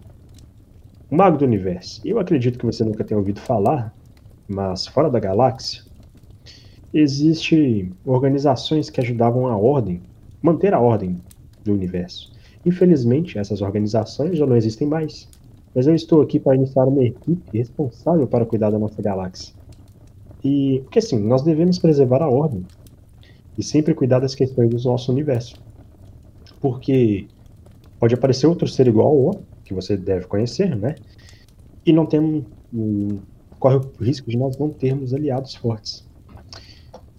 [1.10, 2.02] Um mago do universo.
[2.04, 3.94] Eu acredito que você nunca tenha ouvido falar,
[4.46, 5.82] mas fora da galáxia,
[6.92, 10.02] existem organizações que ajudavam a ordem,
[10.42, 11.16] manter a ordem
[11.68, 12.32] do universo.
[12.66, 15.28] Infelizmente, essas organizações já não existem mais.
[15.74, 19.54] Mas eu estou aqui para iniciar uma equipe responsável para cuidar da nossa galáxia.
[20.42, 22.64] E, porque assim, nós devemos preservar a ordem
[23.56, 25.56] e sempre cuidar das questões do nosso universo.
[26.60, 27.26] Porque
[27.98, 30.96] pode aparecer outro ser igual ao que você deve conhecer, né?
[31.84, 33.18] E não tem um,
[33.58, 36.06] corre o risco de nós não termos aliados fortes.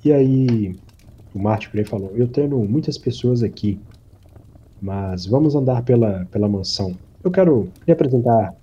[0.04, 0.76] E aí
[1.34, 3.80] o Martin Gray falou: Eu tenho muitas pessoas aqui,
[4.82, 6.96] mas vamos andar pela, pela mansão.
[7.24, 8.54] Eu quero representar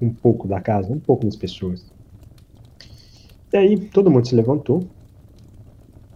[0.00, 1.84] um pouco da casa, um pouco das pessoas.
[3.52, 4.82] E aí todo mundo se levantou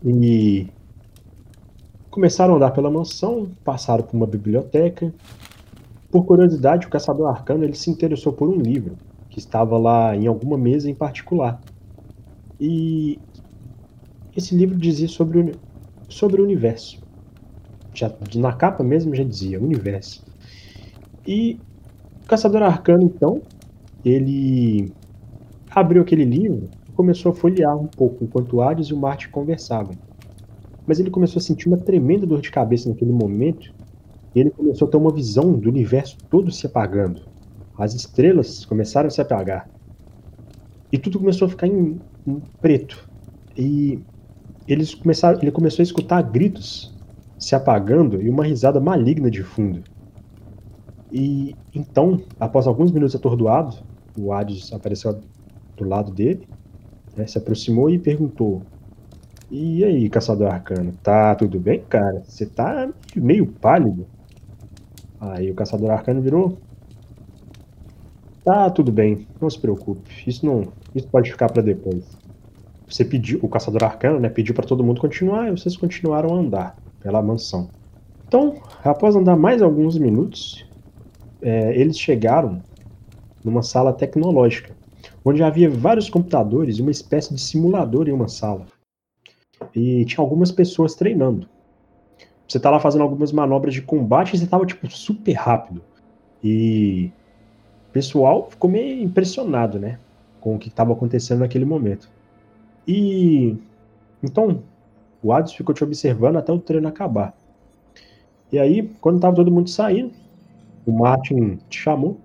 [0.05, 0.66] e
[2.11, 5.12] começaram a andar pela mansão, passaram por uma biblioteca.
[6.11, 8.96] Por curiosidade, o caçador arcano ele se interessou por um livro
[9.29, 11.61] que estava lá em alguma mesa em particular.
[12.59, 13.18] E
[14.35, 15.53] esse livro dizia sobre o,
[16.09, 17.06] sobre o universo.
[17.99, 20.25] Já, na capa mesmo já dizia universo.
[21.27, 21.59] E
[22.25, 23.43] o caçador arcano então,
[24.05, 24.93] ele
[25.71, 29.95] abriu aquele livro e começou a folhear um pouco enquanto Hades e o Marte conversavam
[30.87, 33.75] mas ele começou a sentir uma tremenda dor de cabeça naquele momento.
[34.35, 37.23] E ele começou a ter uma visão do universo todo se apagando.
[37.77, 39.69] As estrelas começaram a se apagar.
[40.93, 43.09] E tudo começou a ficar em, em preto.
[43.57, 43.99] E
[44.69, 46.95] eles começaram, ele começou a escutar gritos
[47.38, 49.83] se apagando e uma risada maligna de fundo.
[51.12, 53.77] E então, após alguns minutos atordoado,
[54.18, 55.20] o Hades apareceu
[55.77, 56.49] do lado dele,
[57.16, 58.62] né, se aproximou e perguntou:
[59.51, 62.22] e aí, caçador arcano, tá tudo bem, cara?
[62.27, 64.07] Você tá meio pálido.
[65.20, 66.59] Aí o caçador arcano virou.
[68.44, 70.11] Tá tudo bem, não se preocupe.
[70.27, 72.05] Isso não, isso pode ficar para depois.
[72.88, 76.38] Você pediu, o caçador arcano, né, pediu para todo mundo continuar e vocês continuaram a
[76.38, 77.71] andar pela mansão.
[78.27, 80.66] Então, após andar mais alguns minutos,
[81.40, 82.64] é, eles chegaram
[83.45, 84.77] numa sala tecnológica,
[85.25, 88.66] onde havia vários computadores e uma espécie de simulador em uma sala
[89.73, 91.49] e tinha algumas pessoas treinando.
[92.49, 95.85] Você tá lá fazendo algumas manobras de combate e você tava, tipo, super rápido.
[96.42, 97.12] E
[97.88, 100.01] o pessoal ficou meio impressionado, né?
[100.40, 102.11] Com o que estava acontecendo naquele momento.
[102.87, 103.57] E
[104.21, 104.64] então
[105.27, 107.37] o Hades ficou te observando até o treino acabar.
[108.53, 110.12] E aí, quando tava todo mundo saindo,
[110.87, 112.21] o Martin te chamou.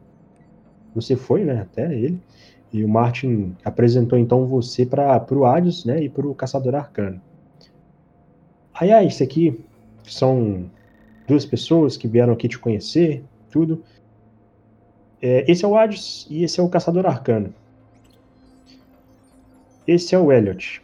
[0.93, 2.21] Você foi, né, até ele.
[2.71, 7.19] E o Martin apresentou então você para o Hades, né, e para o Caçador Arcano.
[8.71, 9.59] Aí, ah, isso aqui
[10.03, 10.69] são
[11.27, 13.83] duas pessoas que vieram aqui te conhecer, tudo.
[15.19, 17.51] É, esse é o Hades e esse é o Caçador Arcano.
[19.87, 20.83] Esse é o Elliot.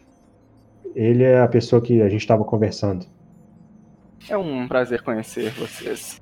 [0.98, 3.06] Ele é a pessoa que a gente estava conversando.
[4.28, 6.20] É um prazer conhecer vocês.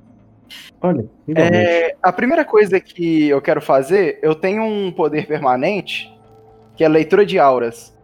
[0.81, 1.09] Olha.
[1.33, 6.13] É, a primeira coisa que eu quero fazer, eu tenho um poder permanente,
[6.75, 7.97] que é leitura de auras.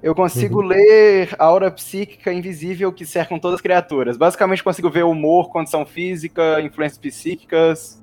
[0.00, 0.68] Eu consigo Uhum.
[0.68, 4.16] ler a aura psíquica invisível que cercam todas as criaturas.
[4.16, 8.00] Basicamente, consigo ver humor, condição física, influências psíquicas.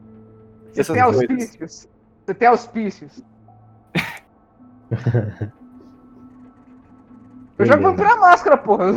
[0.73, 1.21] Você tem coisas.
[1.21, 1.88] auspícios.
[2.25, 3.23] Você tem auspícios.
[7.60, 8.91] Eu já comprei a máscara, porra.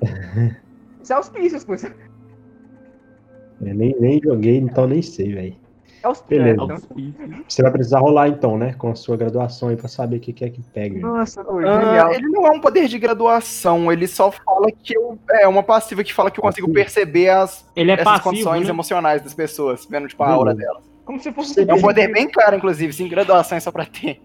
[1.02, 1.74] Isso é auspícios, pô.
[1.74, 5.56] Eu nem, nem joguei, então nem sei, velho.
[6.02, 6.44] É auspícios.
[6.44, 6.86] Beleza.
[6.92, 7.44] então.
[7.48, 8.74] Você vai precisar rolar então, né?
[8.74, 11.00] Com a sua graduação aí pra saber o que que é que pega.
[11.00, 12.12] Nossa, Ah, genial.
[12.12, 15.18] ele não é um poder de graduação, ele só fala que eu.
[15.30, 18.64] É uma passiva que fala que eu consigo perceber as, Ele é essas passivo, condições
[18.64, 18.70] né?
[18.70, 20.70] emocionais das pessoas, vendo tipo a aura Beleza.
[20.72, 20.90] delas.
[21.06, 24.20] Como se fosse É um poder bem caro, inclusive, sem graduação é só pra ter.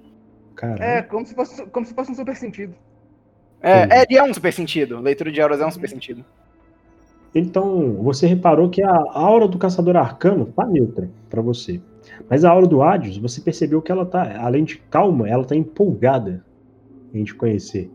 [0.55, 0.83] Caralho.
[0.83, 2.75] É, como se fosse, como se fosse um super sentido.
[3.61, 4.99] É, é, ele é um super sentido.
[4.99, 6.25] Leitura de auras é um super sentido.
[7.33, 11.79] Então, você reparou que a aura do caçador arcano tá neutra pra você.
[12.29, 15.55] Mas a aura do Hades, você percebeu que ela tá, além de calma, ela tá
[15.55, 16.43] empolgada
[17.13, 17.89] em te conhecer.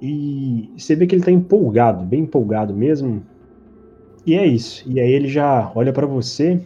[0.00, 3.24] E você vê que ele tá empolgado, bem empolgado mesmo.
[4.26, 4.84] E é isso.
[4.90, 6.60] E aí ele já olha pra você,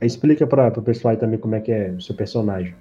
[0.00, 2.74] aí explica para pro pessoal aí também como é que é o seu personagem.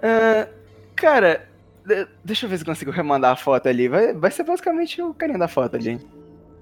[0.00, 0.48] Ah,
[0.94, 1.48] cara,
[1.86, 3.88] de- deixa eu ver se consigo remandar a foto ali.
[3.88, 5.98] Vai, vai ser basicamente o carinha da foto ali.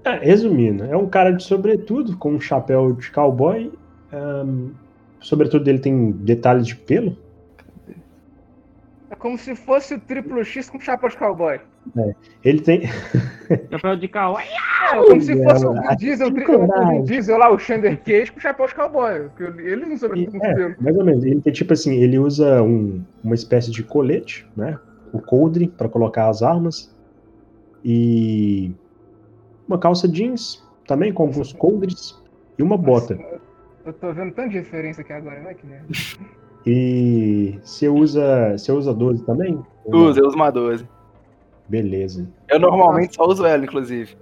[0.03, 3.71] É, resumindo, é um cara de sobretudo, com um chapéu de cowboy.
[4.11, 4.71] o
[5.19, 7.15] sobretudo dele tem detalhes de pelo.
[9.09, 11.59] É como se fosse o triplo X com chapéu de cowboy.
[12.43, 12.81] Ele tem.
[13.71, 14.47] Chapéu de kawaii.
[14.93, 17.03] É, como se É, fosse o Diesel, o.
[17.03, 19.29] Diesel lá, o Xander Cage com chapéu de cowboy.
[19.59, 19.97] Ele não
[20.29, 20.75] com É, pelo.
[20.79, 21.23] mais ou menos.
[21.25, 24.77] Ele tem tipo assim, ele usa um- uma espécie de colete, né?
[25.13, 26.95] O coldre para colocar as armas.
[27.83, 28.73] E
[29.67, 32.19] uma calça jeans, também com alguns coldres.
[32.57, 33.17] E uma bota.
[33.85, 35.53] Eu tô vendo tanta diferença aqui agora, né?
[35.53, 35.87] Que merda.
[36.65, 38.51] E você usa.
[38.57, 39.59] Você usa 12 também?
[39.85, 40.87] Usa, eu uso uma 12.
[41.67, 42.27] Beleza.
[42.49, 44.15] Eu normalmente só uso ela, inclusive.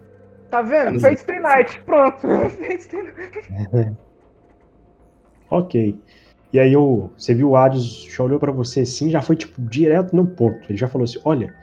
[0.49, 0.99] Tá vendo?
[0.99, 1.82] Stay Night.
[1.86, 2.25] Pronto.
[2.28, 3.97] Night.
[5.52, 5.99] Ok.
[6.51, 9.62] E aí eu, você viu o Hades, já olhou pra você assim, já foi tipo
[9.62, 10.59] direto no ponto.
[10.67, 11.53] Ele já falou assim: "Olha,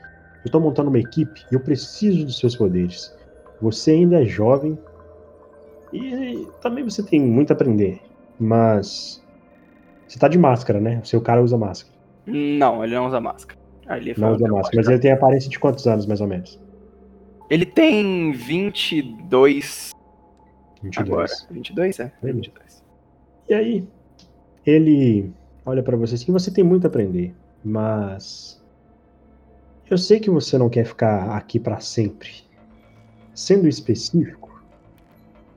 [0.45, 3.13] eu tô montando uma equipe e eu preciso dos seus poderes.
[3.61, 4.77] Você ainda é jovem
[5.91, 7.99] e também você tem muito a aprender,
[8.39, 9.23] mas
[10.07, 11.01] você tá de máscara, né?
[11.03, 11.95] O seu cara usa máscara.
[12.25, 13.59] Não, ele não usa máscara.
[13.87, 16.59] Foi Não usa eu máscara, mas ele tem aparência de quantos anos mais ou menos?
[17.49, 19.91] Ele tem 22
[20.81, 20.97] 22.
[20.97, 21.31] agora.
[21.51, 22.11] 22, é?
[22.21, 22.41] Beleza.
[22.41, 22.83] 22.
[23.49, 23.87] E aí,
[24.67, 25.33] ele
[25.65, 28.61] olha pra você assim, você tem muito a aprender, mas
[29.89, 32.29] eu sei que você não quer ficar aqui pra sempre.
[33.33, 34.61] Sendo específico,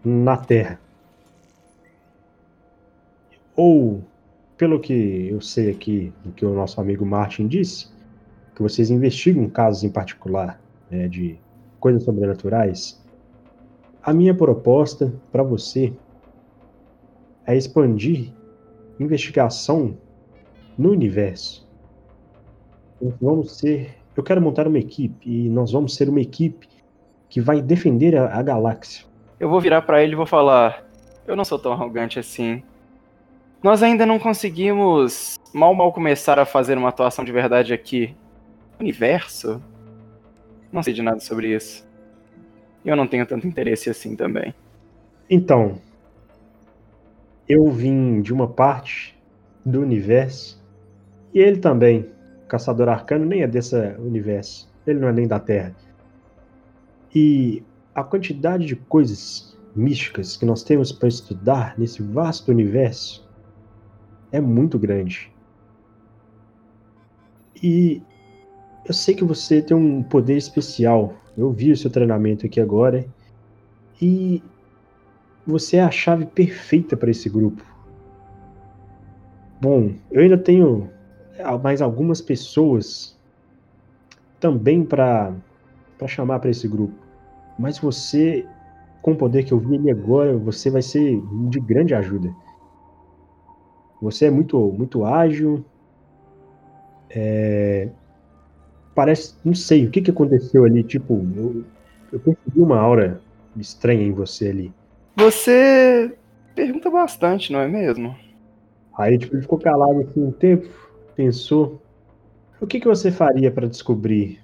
[0.05, 0.79] na Terra.
[3.57, 4.03] Ou,
[4.57, 7.89] pelo que eu sei aqui, do que o nosso amigo Martin disse,
[8.55, 11.39] que vocês investigam casos em particular né, de
[11.81, 13.03] coisas sobrenaturais.
[14.03, 15.93] A minha proposta para você
[17.47, 18.33] é expandir
[19.01, 19.97] investigação
[20.77, 21.69] no universo.
[23.01, 23.97] Nós vamos ser.
[24.17, 26.69] Eu quero montar uma equipe e nós vamos ser uma equipe
[27.29, 29.07] que vai defender a, a galáxia.
[29.39, 30.85] Eu vou virar pra ele e vou falar:
[31.27, 32.63] Eu não sou tão arrogante assim.
[33.63, 38.15] Nós ainda não conseguimos mal mal começar a fazer uma atuação de verdade aqui.
[38.79, 39.63] Universo?
[40.73, 41.87] Não sei de nada sobre isso.
[42.85, 44.55] Eu não tenho tanto interesse assim também.
[45.29, 45.79] Então,
[47.51, 49.21] eu vim de uma parte
[49.67, 50.65] do universo
[51.35, 52.09] e ele também.
[52.45, 54.73] O Caçador Arcano nem é desse universo.
[54.87, 55.75] Ele não é nem da Terra.
[57.13, 63.29] E a quantidade de coisas místicas que nós temos para estudar nesse vasto universo
[64.31, 65.33] é muito grande.
[67.61, 68.01] E
[68.87, 71.15] eu sei que você tem um poder especial.
[71.37, 73.05] Eu vi o seu treinamento aqui agora.
[74.01, 74.41] E
[75.47, 77.63] você é a chave perfeita para esse grupo.
[79.61, 80.89] Bom, eu ainda tenho
[81.63, 83.17] mais algumas pessoas
[84.39, 85.35] também para
[85.99, 86.95] para chamar para esse grupo.
[87.59, 88.47] Mas você,
[89.03, 92.35] com o poder que eu vi ali agora, você vai ser de grande ajuda.
[94.01, 95.65] Você é muito muito ágil
[97.11, 97.89] É,
[98.95, 100.83] parece, não sei, o que, que aconteceu ali?
[100.85, 101.65] Tipo, eu,
[102.13, 103.21] eu percebi uma aura
[103.57, 104.73] estranha em você ali.
[105.21, 106.17] Você
[106.55, 108.17] pergunta bastante, não é mesmo?
[108.97, 110.67] Aí tipo, ele ficou calado assim um tempo,
[111.15, 111.81] pensou.
[112.59, 114.41] O que, que você faria para descobrir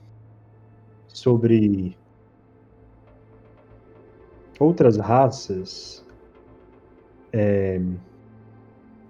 [1.09, 1.97] sobre
[4.61, 6.05] outras raças,
[7.33, 7.81] é,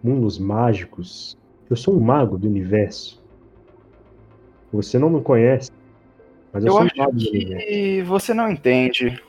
[0.02, 1.36] mundos mágicos?
[1.68, 3.20] Eu sou um mago do universo.
[4.72, 5.70] Você não me conhece,
[6.52, 7.66] mas eu, Eu sou um acho mago do universo.
[7.66, 9.20] que você não entende.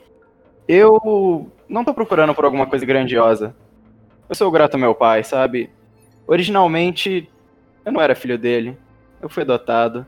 [0.68, 3.54] Eu não tô procurando por alguma coisa grandiosa.
[4.28, 5.70] Eu sou grato ao meu pai, sabe?
[6.26, 7.28] Originalmente,
[7.84, 8.76] eu não era filho dele.
[9.20, 10.06] Eu fui adotado.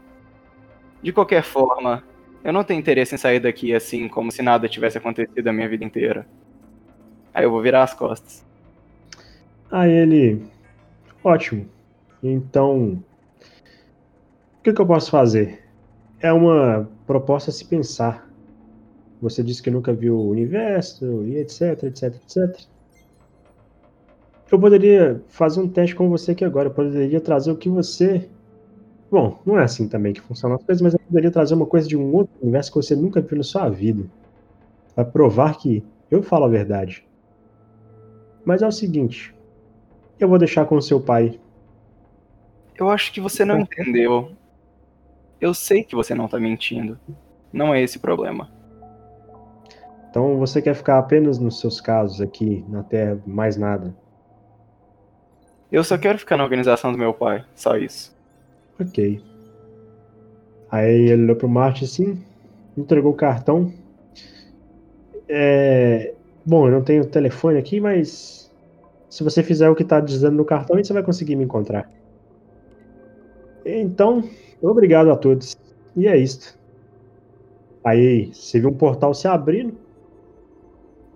[1.03, 2.03] De qualquer forma,
[2.45, 5.69] eu não tenho interesse em sair daqui assim, como se nada tivesse acontecido a minha
[5.69, 6.27] vida inteira.
[7.33, 8.45] Aí eu vou virar as costas.
[9.71, 10.43] Aí ele.
[11.23, 11.69] Ótimo.
[12.23, 13.03] Então.
[14.59, 15.65] O que, que eu posso fazer?
[16.21, 18.30] É uma proposta a se pensar.
[19.21, 22.61] Você disse que nunca viu o universo e etc, etc, etc.
[24.51, 26.69] Eu poderia fazer um teste com você aqui agora.
[26.69, 28.29] Eu poderia trazer o que você.
[29.11, 31.87] Bom, não é assim também que funcionam as coisas, mas eu poderia trazer uma coisa
[31.87, 34.05] de um outro universo que você nunca viu na sua vida.
[34.95, 37.07] Pra provar que eu falo a verdade.
[38.45, 39.35] Mas é o seguinte.
[40.19, 41.39] Eu vou deixar com o seu pai.
[42.77, 44.33] Eu acho que você não entendeu.
[45.41, 46.99] Eu sei que você não tá mentindo.
[47.53, 48.60] Não é esse o problema.
[50.11, 53.95] Então você quer ficar apenas nos seus casos aqui na Terra, mais nada.
[55.71, 58.13] Eu só quero ficar na organização do meu pai, só isso.
[58.81, 59.23] Ok.
[60.69, 62.21] Aí ele olhou pro Marte assim,
[62.77, 63.73] entregou o cartão.
[65.29, 66.13] É...
[66.45, 68.51] Bom, eu não tenho telefone aqui, mas
[69.09, 71.89] se você fizer o que tá dizendo no cartão, aí você vai conseguir me encontrar.
[73.65, 74.25] Então,
[74.61, 75.57] obrigado a todos.
[75.97, 76.59] E é isto.
[77.85, 79.90] Aí você viu um portal se abrindo.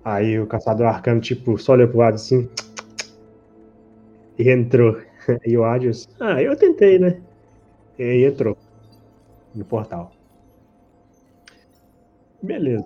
[0.05, 2.49] Aí o caçador arcano, tipo, só olhou pro lado assim.
[4.39, 5.01] E entrou.
[5.47, 7.19] E o Adios, ah, eu tentei, né?
[7.99, 8.59] E entrou
[9.55, 10.13] no portal.
[12.43, 12.85] Beleza.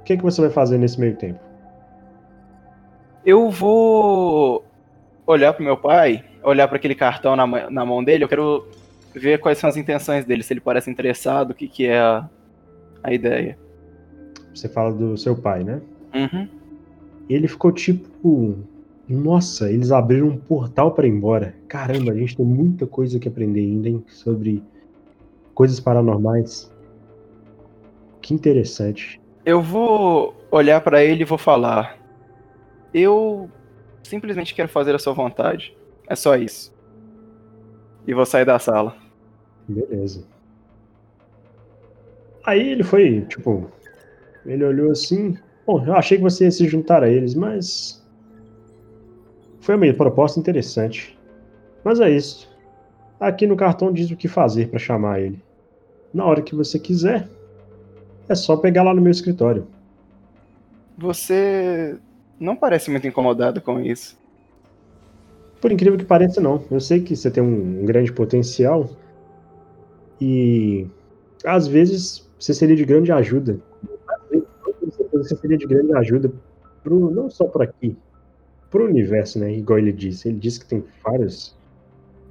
[0.00, 1.38] O que, que você vai fazer nesse meio tempo?
[3.24, 4.64] Eu vou
[5.24, 8.24] olhar pro meu pai, olhar para aquele cartão na, na mão dele.
[8.24, 8.68] Eu quero
[9.14, 12.28] ver quais são as intenções dele, se ele parece interessado, o que, que é a,
[13.04, 13.56] a ideia.
[14.54, 15.80] Você fala do seu pai, né?
[16.14, 16.48] Uhum.
[17.28, 18.56] Ele ficou tipo.
[19.06, 21.54] Nossa, eles abriram um portal para ir embora.
[21.68, 24.04] Caramba, a gente tem muita coisa que aprender ainda, hein?
[24.08, 24.62] Sobre
[25.54, 26.72] coisas paranormais.
[28.22, 29.20] Que interessante.
[29.44, 31.98] Eu vou olhar pra ele e vou falar.
[32.94, 33.50] Eu
[34.02, 35.76] simplesmente quero fazer a sua vontade.
[36.08, 36.72] É só isso.
[38.06, 38.96] E vou sair da sala.
[39.68, 40.24] Beleza.
[42.44, 43.70] Aí ele foi, tipo.
[44.46, 45.36] Ele olhou assim.
[45.66, 48.02] Bom, eu achei que você ia se juntar a eles, mas.
[49.60, 51.18] Foi uma proposta interessante.
[51.82, 52.52] Mas é isso.
[53.18, 55.42] Aqui no cartão diz o que fazer para chamar ele.
[56.12, 57.28] Na hora que você quiser,
[58.28, 59.66] é só pegar lá no meu escritório.
[60.96, 61.96] Você
[62.38, 64.18] não parece muito incomodado com isso.
[65.60, 66.62] Por incrível que pareça, não.
[66.70, 68.90] Eu sei que você tem um, um grande potencial
[70.20, 70.86] e
[71.44, 73.58] às vezes você seria de grande ajuda.
[75.24, 76.30] Você seria de grande ajuda
[76.82, 77.96] pro, não só por aqui,
[78.70, 79.52] pro universo, né?
[79.52, 80.28] Igual ele disse.
[80.28, 81.56] Ele disse que tem várias,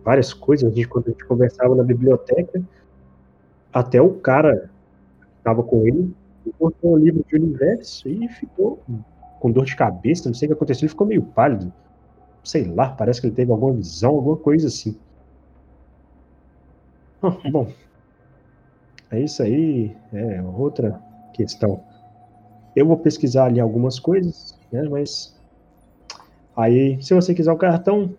[0.04, 0.72] várias coisas.
[0.72, 2.62] A gente, quando a gente conversava na biblioteca,
[3.72, 4.70] até o cara
[5.22, 6.14] que estava com ele
[6.46, 8.82] encontrou um livro de universo e ficou
[9.40, 11.72] com dor de cabeça, não sei o que aconteceu, ele ficou meio pálido
[12.44, 14.98] sei lá, parece que ele teve alguma visão, alguma coisa assim.
[17.22, 17.72] Ah, bom,
[19.10, 21.00] é isso aí, é outra
[21.34, 21.82] questão.
[22.76, 25.40] Eu vou pesquisar ali algumas coisas, né, mas
[26.56, 28.16] aí, se você quiser o cartão,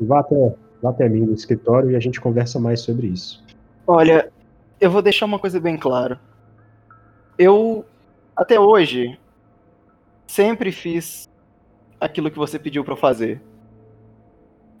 [0.00, 3.44] vá até, vá até mim no escritório e a gente conversa mais sobre isso.
[3.86, 4.32] Olha,
[4.80, 6.20] eu vou deixar uma coisa bem clara.
[7.38, 7.84] Eu,
[8.34, 9.18] até hoje,
[10.26, 11.28] sempre fiz
[12.00, 13.42] aquilo que você pediu pra eu fazer.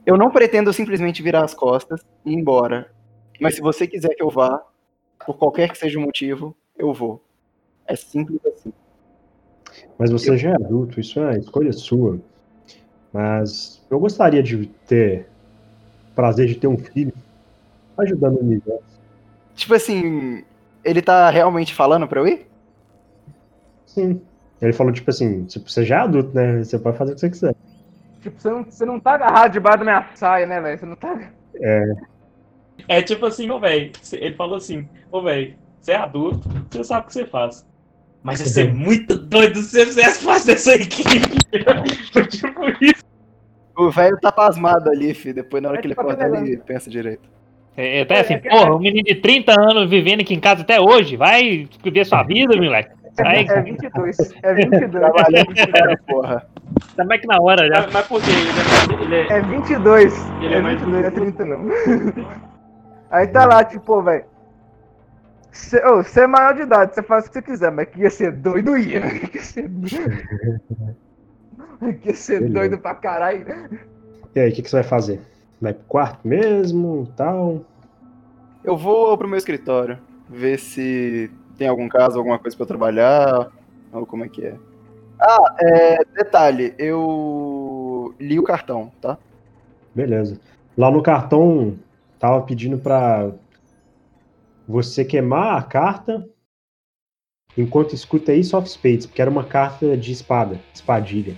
[0.06, 2.90] Eu não pretendo simplesmente virar as costas e ir embora.
[3.40, 4.62] Mas se você quiser que eu vá,
[5.24, 7.22] por qualquer que seja o motivo, eu vou.
[7.86, 8.72] É simples assim.
[9.98, 12.18] Mas você já é adulto, isso é escolha sua.
[13.12, 15.26] Mas eu gostaria de ter
[16.10, 17.12] o prazer de ter um filho
[17.98, 19.00] ajudando o universo.
[19.54, 20.44] Tipo assim,
[20.84, 22.46] ele tá realmente falando pra eu ir?
[23.86, 24.20] Sim.
[24.60, 26.62] Ele falou, tipo assim, tipo, você já é adulto, né?
[26.62, 27.54] Você pode fazer o que você quiser.
[28.20, 30.78] Tipo, você não, você não tá agarrado debaixo da minha saia, né, velho?
[30.78, 31.30] Você não tá.
[32.88, 33.90] É tipo assim, ô velho.
[34.12, 37.66] Ele falou assim, ô velho, você é adulto, você sabe o que você faz.
[38.22, 41.20] Mas ia ser muito doido se você fizesse parte dessa equipe.
[42.12, 42.50] Foi tipo
[42.80, 43.02] isso.
[43.76, 45.32] O velho tá pasmado ali, fi.
[45.32, 47.28] Depois, na hora É que ele tipo acordar, aquele ele pensa direito.
[47.76, 50.60] É, até assim, É, é, porra, um menino de 30 anos vivendo aqui em casa
[50.62, 52.90] até hoje, vai viver sua vida, moleque.
[53.16, 54.18] Vai, É 22.
[54.42, 54.90] É 22.
[54.90, 56.46] Trabalhando cara, porra.
[56.96, 57.82] tá mais que na hora já.
[57.82, 58.30] Mas, mas por quê?
[59.00, 60.30] Ele é, ele é- É 22.
[60.42, 61.68] Ele é é mais 22, é 30 não.
[63.10, 64.24] Aí tá lá, tipo, velho.
[65.52, 68.32] Você é maior de idade, você faz o que você quiser, mas que ia ser
[68.32, 69.00] doido, ia.
[69.28, 69.70] Que ia ser.
[72.00, 72.54] Que ia ser Beleza.
[72.54, 73.46] doido pra caralho.
[74.34, 75.20] E aí, o que, que você vai fazer?
[75.60, 77.64] Vai pro quarto mesmo tal?
[78.62, 79.98] Eu vou pro meu escritório,
[80.28, 83.50] ver se tem algum caso, alguma coisa pra eu trabalhar,
[83.92, 84.54] ou como é que é.
[85.20, 89.18] Ah, é, detalhe, eu li o cartão, tá?
[89.94, 90.38] Beleza.
[90.76, 91.74] Lá no cartão,
[92.18, 93.30] tava pedindo pra
[94.70, 96.26] você queimar a carta
[97.58, 101.36] enquanto escuta Ace of Spades, porque era uma carta de espada, espadilha.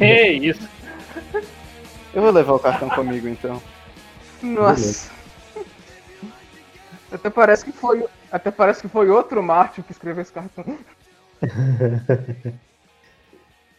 [0.00, 0.68] É isso.
[2.12, 3.62] Eu vou levar o cartão comigo, então.
[4.42, 5.12] Nossa.
[7.12, 8.04] Até parece que foi.
[8.30, 10.78] Até parece que foi outro Márcio que escreveu esse cartão.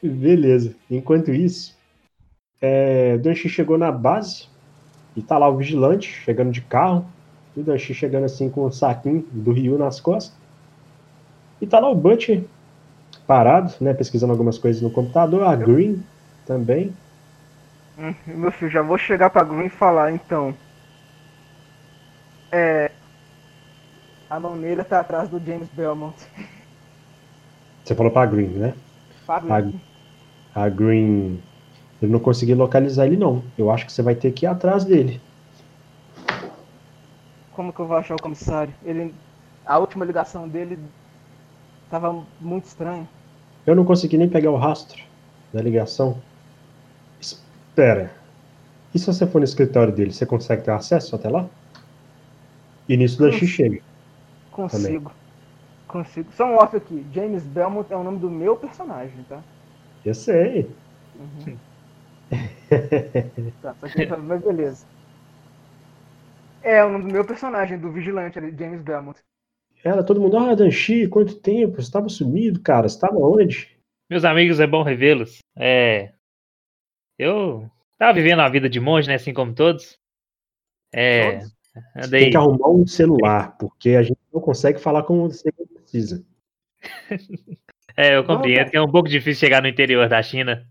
[0.01, 0.75] Beleza.
[0.89, 1.77] Enquanto isso,
[2.61, 4.48] é, o Danchi chegou na base
[5.19, 7.05] e tá lá o vigilante chegando de carro.
[7.57, 10.33] O Danchi chegando assim com o saquinho do Ryu nas costas.
[11.59, 12.45] E tá lá o Butcher
[13.27, 13.93] parado, né?
[13.93, 15.43] Pesquisando algumas coisas no computador.
[15.43, 16.01] A Green
[16.45, 16.93] também.
[17.97, 20.55] Hum, Meu filho, já vou chegar pra Green e falar, então.
[22.49, 22.91] É.
[24.29, 26.15] A mão negra tá atrás do James Belmont.
[27.83, 28.73] Você falou pra Green, né?
[29.25, 29.81] Pra Green.
[30.55, 31.43] A Green.
[32.01, 33.43] Eu não consegui localizar ele, não.
[33.57, 35.21] Eu acho que você vai ter que ir atrás dele.
[37.51, 38.73] Como que eu vou achar o comissário?
[38.85, 39.13] Ele.
[39.65, 40.79] A última ligação dele
[41.89, 43.07] tava muito estranha.
[43.65, 45.03] Eu não consegui nem pegar o rastro
[45.53, 46.17] da ligação.
[47.19, 48.11] Espera.
[48.95, 51.45] E se você for no escritório dele, você consegue ter acesso até lá?
[52.87, 53.81] E nisso o Danchi chega.
[54.51, 55.11] Consigo.
[55.87, 56.31] Consigo.
[56.31, 57.05] Só um off aqui.
[57.13, 59.39] James Belmont é o nome do meu personagem, tá?
[60.03, 60.69] Eu sei.
[63.61, 64.85] Tá, que, mas beleza.
[66.61, 69.19] É o nome do meu personagem, do vigilante ali, James Belmont.
[69.83, 71.81] Era todo mundo, ah, Danchi, quanto tempo?
[71.81, 72.87] Você tava sumido, cara.
[72.87, 73.77] Você tava onde?
[74.09, 75.39] Meus amigos, é bom revê-los.
[75.57, 76.11] É.
[77.17, 79.15] Eu tava vivendo a vida de monge, né?
[79.15, 79.97] Assim como todos.
[80.91, 81.39] É.
[81.39, 81.53] Você
[81.95, 82.21] Andei.
[82.23, 86.25] tem que arrumar um celular, porque a gente não consegue falar como você precisa.
[87.97, 90.65] É, eu compreendo que é um pouco difícil chegar no interior da China.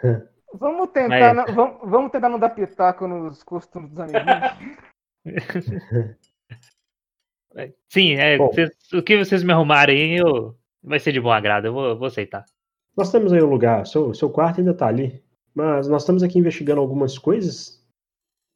[0.58, 4.26] Vamos tentar, Mas- não, vamos, vamos tentar não dar pitaco nos costumes dos amiguinhos.
[7.90, 11.72] Sim, é, vocês- o que vocês me arrumarem eu, vai ser de bom agrado, eu
[11.72, 12.44] vou, vou aceitar.
[12.96, 15.22] Nós temos aí um lugar, seu, seu quarto ainda tá ali.
[15.54, 17.82] Mas nós estamos aqui investigando algumas coisas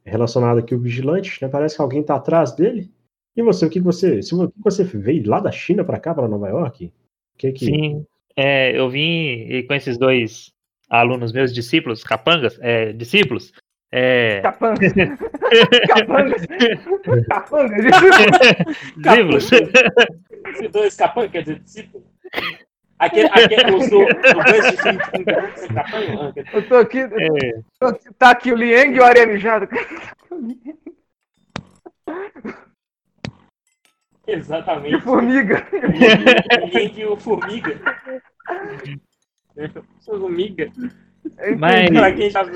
[0.05, 1.49] relacionadas aqui ao vigilante, né?
[1.49, 2.93] Parece que alguém tá atrás dele.
[3.35, 5.99] E você, o que que você, se, o que você veio lá da China para
[5.99, 6.93] cá, para Nova York?
[7.35, 10.53] O que que Sim, é, eu vim com esses dois
[10.91, 13.53] alunos meus, discípulos, capangas, é, discípulos.
[13.93, 14.93] É, Capangas.
[15.89, 16.47] Capangas.
[17.29, 17.85] Capangas.
[18.97, 19.51] discípulos.
[20.73, 22.05] Dois capangas, quer dizer, discípulo.
[22.99, 27.09] Aquele, aquele, os do, do dois discípulos, capanga, ah, Eu tô aqui, É,
[27.81, 29.69] tô aqui- tá aqui o Liang e o Aremijado.
[34.27, 35.01] E Exatamente.
[35.03, 35.67] formiga.
[36.61, 37.75] Ninguém viu formiga.
[38.47, 39.01] Formiga.
[39.01, 39.10] Mas- Pra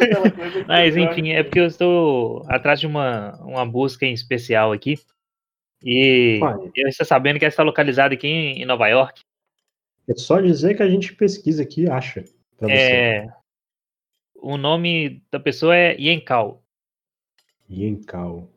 [0.04, 0.64] aquela coisa.
[0.68, 4.98] Mas enfim, é porque eu estou atrás de uma, uma busca em especial aqui.
[5.82, 6.70] E Olha.
[6.74, 9.20] eu estou sabendo que ela está localizada aqui em em Nova York.
[10.08, 12.24] É só dizer que a gente pesquisa aqui e acha
[12.56, 12.74] pra você.
[12.74, 13.28] É,
[14.36, 16.62] o nome da pessoa é Yenkal.
[17.70, 18.48] Yenkal.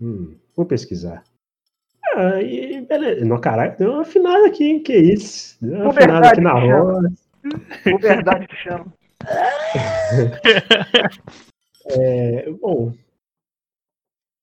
[0.00, 1.22] Hum, vou pesquisar.
[2.14, 3.24] Ah, e beleza.
[3.24, 4.82] No caralho, deu uma afinada aqui, hein?
[4.82, 5.56] Que isso?
[5.60, 7.16] Deu uma afinada aqui na Puberdade,
[7.92, 8.86] O verdade que chama.
[11.90, 12.92] É, bom,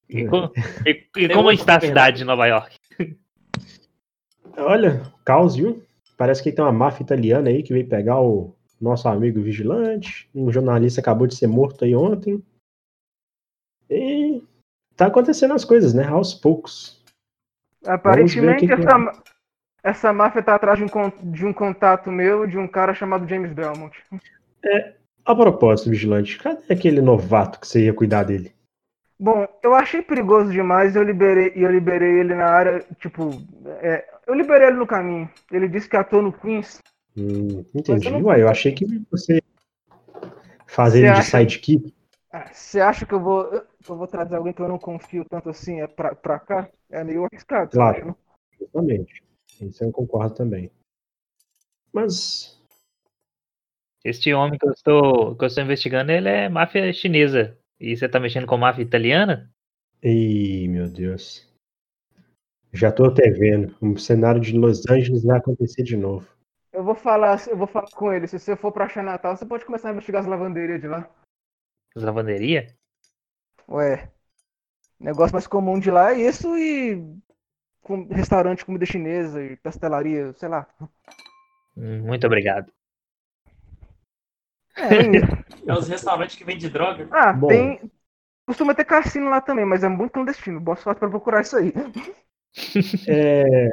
[0.09, 0.51] E, co-
[0.85, 2.75] e- e como está a cidade de Nova York?
[4.57, 5.83] olha, caos, viu?
[6.17, 10.27] Parece que tem uma máfia italiana aí que veio pegar o nosso amigo vigilante.
[10.33, 12.41] Um jornalista acabou de ser morto aí ontem.
[13.89, 14.41] E
[14.95, 16.05] tá acontecendo as coisas, né?
[16.07, 16.99] Aos poucos.
[17.85, 19.21] Aparentemente, que que- essa, ma-
[19.85, 23.53] essa máfia tá atrás de um, de um contato meu de um cara chamado James
[23.53, 23.95] Belmont.
[25.23, 28.51] A propósito, vigilante, cadê aquele novato que você ia cuidar dele?
[29.19, 33.29] Bom, eu achei perigoso demais e eu liberei, eu liberei ele na área, tipo,
[33.81, 35.29] é, eu liberei ele no caminho.
[35.51, 36.79] Ele disse que atua no Queens.
[37.17, 38.07] Hum, entendi.
[38.07, 39.39] eu não- Ué, eu achei que você
[40.67, 41.93] fazer ele de acha- sidekick.
[42.31, 43.63] Ah, Você acha que eu vou, eu
[43.95, 46.67] vou trazer alguém que eu não confio tanto assim é pra, pra cá?
[46.89, 47.71] É meio arriscado.
[47.71, 48.15] Claro.
[48.59, 49.23] Exatamente.
[49.61, 50.71] Isso eu concordo também.
[51.93, 52.59] Mas,
[54.03, 57.57] Este homem que eu estou, que eu estou investigando, ele é máfia chinesa.
[57.79, 59.51] E você tá mexendo com máfia italiana?
[60.03, 61.51] Ih, meu Deus.
[62.71, 63.75] Já tô até vendo.
[63.81, 66.27] Um cenário de Los Angeles vai acontecer de novo.
[66.71, 68.27] Eu vou falar, eu vou falar com ele.
[68.27, 71.09] Se você for pra Natal, você pode começar a investigar as lavanderias de lá.
[71.95, 72.67] Lavanderia?
[73.69, 74.11] Ué,
[74.99, 77.01] negócio mais comum de lá é isso e
[77.85, 80.67] com restaurante, comida chinesa e pastelaria, sei lá.
[81.77, 82.71] Hum, Muito obrigado.
[84.75, 84.89] É,
[85.67, 87.07] É os restaurantes que vendem droga.
[87.11, 87.47] ah, Bom.
[87.47, 87.91] tem.
[88.47, 90.59] Costuma ter cassino lá também, mas é muito clandestino.
[90.59, 91.71] Boa sorte pra procurar isso aí.
[93.07, 93.67] É...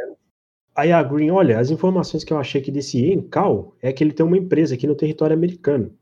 [0.74, 4.12] Aí a Green, olha, as informações que eu achei aqui desse Encal é que ele
[4.12, 5.96] tem uma empresa aqui no território americano.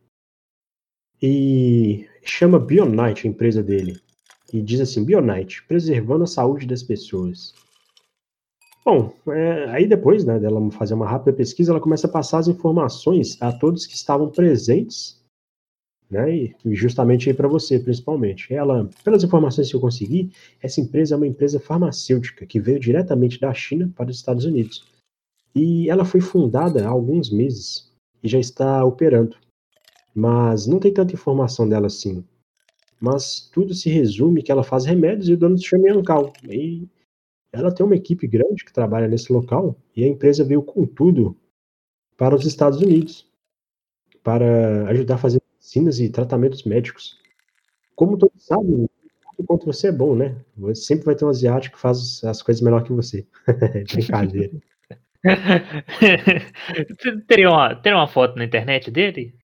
[1.21, 4.01] E chama Bionite a empresa dele.
[4.51, 7.53] E diz assim, Bionite, preservando a saúde das pessoas.
[8.85, 12.49] Bom, é, aí depois né, dela fazer uma rápida pesquisa, ela começa a passar as
[12.49, 15.20] informações a todos que estavam presentes,
[16.11, 18.53] né, e justamente aí para você, principalmente.
[18.53, 23.39] Ela, pelas informações que eu consegui, essa empresa é uma empresa farmacêutica que veio diretamente
[23.39, 24.85] da China para os Estados Unidos.
[25.55, 29.37] E ela foi fundada há alguns meses e já está operando.
[30.14, 32.24] Mas não tem tanta informação dela assim.
[33.01, 36.33] Mas tudo se resume que ela faz remédios e o dono se chama Yancal.
[36.49, 36.89] E
[37.53, 41.36] ela tem uma equipe grande que trabalha nesse local e a empresa veio com tudo
[42.16, 43.30] para os Estados Unidos
[44.22, 47.18] para ajudar a fazer vacinas e tratamentos médicos.
[47.96, 48.88] Como todos sabem,
[49.38, 50.36] enquanto você é bom, né?
[50.57, 53.26] Você sempre vai ter um asiático que faz as coisas melhor que você.
[53.92, 54.53] Brincadeira.
[57.26, 59.34] teria, uma, teria uma foto na internet dele?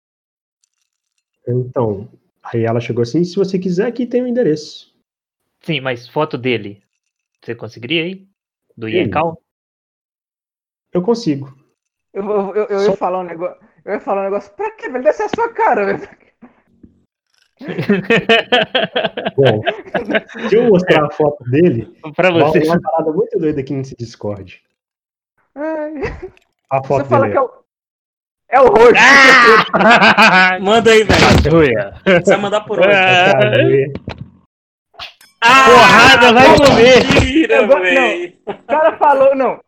[1.47, 2.09] Então,
[2.43, 4.95] aí ela chegou assim, se você quiser, aqui tem o endereço.
[5.61, 6.83] Sim, mas foto dele.
[7.47, 8.27] Você conseguiria aí?
[8.77, 8.89] Do?
[8.89, 9.41] Yencal?
[10.93, 11.57] Eu consigo.
[12.13, 13.57] Eu, vou- eu, eu Só- ia falar um negócio.
[13.85, 14.53] Eu ia falar um negócio.
[14.55, 15.13] Pra quê, velho?
[15.15, 16.09] Ser a sua cara, velho.
[19.37, 19.63] Bom,
[20.49, 22.65] se eu mostrar a foto dele, pra vai você.
[22.65, 24.61] uma parada muito doida aqui nesse Discord.
[25.55, 25.93] Ai,
[26.69, 27.33] A Você foto fala dele.
[27.33, 27.51] que é o.
[28.49, 28.95] É o roxo.
[29.73, 30.59] Ah!
[30.61, 31.21] Manda aí, velho.
[32.25, 33.93] Você vai mandar por onde?
[35.49, 35.65] Ah.
[35.71, 38.39] Porrada vai comer.
[38.47, 39.61] O cara falou, não.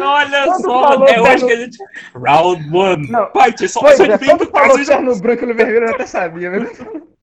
[0.00, 1.78] Olha Quando só, falou é hoje terno- que a gente.
[2.14, 3.08] Round one.
[3.10, 3.30] Não.
[3.30, 4.96] Fight, só, Pois só é, vem quando falou já.
[4.96, 6.66] terno branco e vermelho, eu até sabia, né?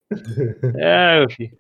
[0.77, 1.57] É, meu filho.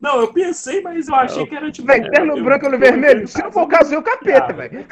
[0.00, 1.86] Não, eu pensei, mas eu achei que era tipo.
[1.86, 3.28] Velho, terno eu- branco e eu- vermelho.
[3.28, 4.86] Se não for o caso, eu capeta, Ah, velho.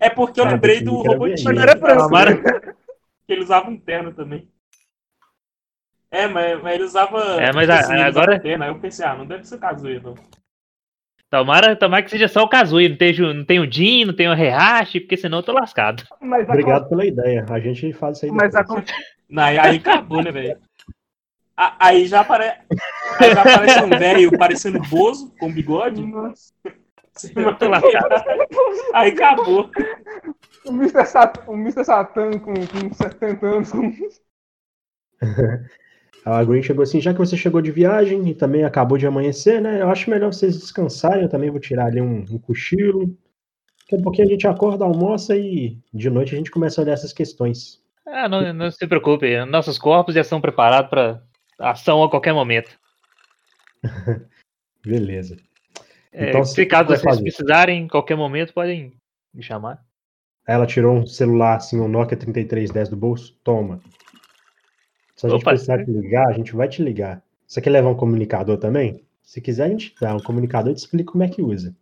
[0.00, 1.44] É porque eu lembrei do Robotinho.
[1.44, 2.08] Mas não era branco.
[3.28, 4.48] Ele usava um terno também.
[6.10, 7.18] É, mas, mas ele usava.
[7.42, 9.44] É, mas a- assim, ele usava agora- um terno, aí eu pensei, ah, não deve
[9.44, 10.14] ser o Kazuya, não.
[11.30, 14.14] Tomara, tomara que seja só o Kazui, não tem, ju- não tem o Jin, não
[14.16, 16.02] tem o Rehashi, porque senão eu tô lascado.
[16.22, 17.44] Mas a Obrigado pela ideia.
[17.50, 18.64] A gente faz isso aí Mas a.
[19.28, 20.58] Não, aí, aí acabou, né, velho?
[21.54, 22.44] A- Aí já, apare...
[23.20, 26.00] aí já aparece um velho parecendo Bozo, com bigode.
[26.00, 26.50] Nossa,
[27.68, 28.24] Lascado.
[28.94, 29.70] Aí acabou.
[30.64, 31.06] o Mr.
[31.06, 31.84] Satan, o Mr.
[31.84, 33.70] Satan com, com 70 anos.
[33.70, 33.92] Com...
[36.24, 39.62] A Green chegou assim, já que você chegou de viagem e também acabou de amanhecer,
[39.62, 39.80] né?
[39.80, 41.22] Eu acho melhor vocês descansarem.
[41.22, 43.16] Eu também vou tirar ali um, um cochilo.
[43.80, 46.92] Daqui a pouquinho a gente acorda, almoça e de noite a gente começa a olhar
[46.92, 47.82] essas questões.
[48.06, 51.22] Ah, não, não se preocupe, nossos corpos já são preparados para
[51.58, 52.70] ação a qualquer momento.
[54.84, 55.36] Beleza.
[56.12, 57.22] É, Então, se caso vocês fazer?
[57.22, 58.92] precisarem, em qualquer momento, podem
[59.32, 59.82] me chamar.
[60.46, 63.36] Aí ela tirou um celular, assim, um Nokia 3310 do bolso.
[63.44, 63.80] Toma.
[65.14, 65.50] Se a gente Opa.
[65.50, 67.22] precisar te ligar, a gente vai te ligar.
[67.46, 69.04] Você quer levar um comunicador também?
[69.22, 71.74] Se quiser, a gente dá um comunicador e te explica como é que usa.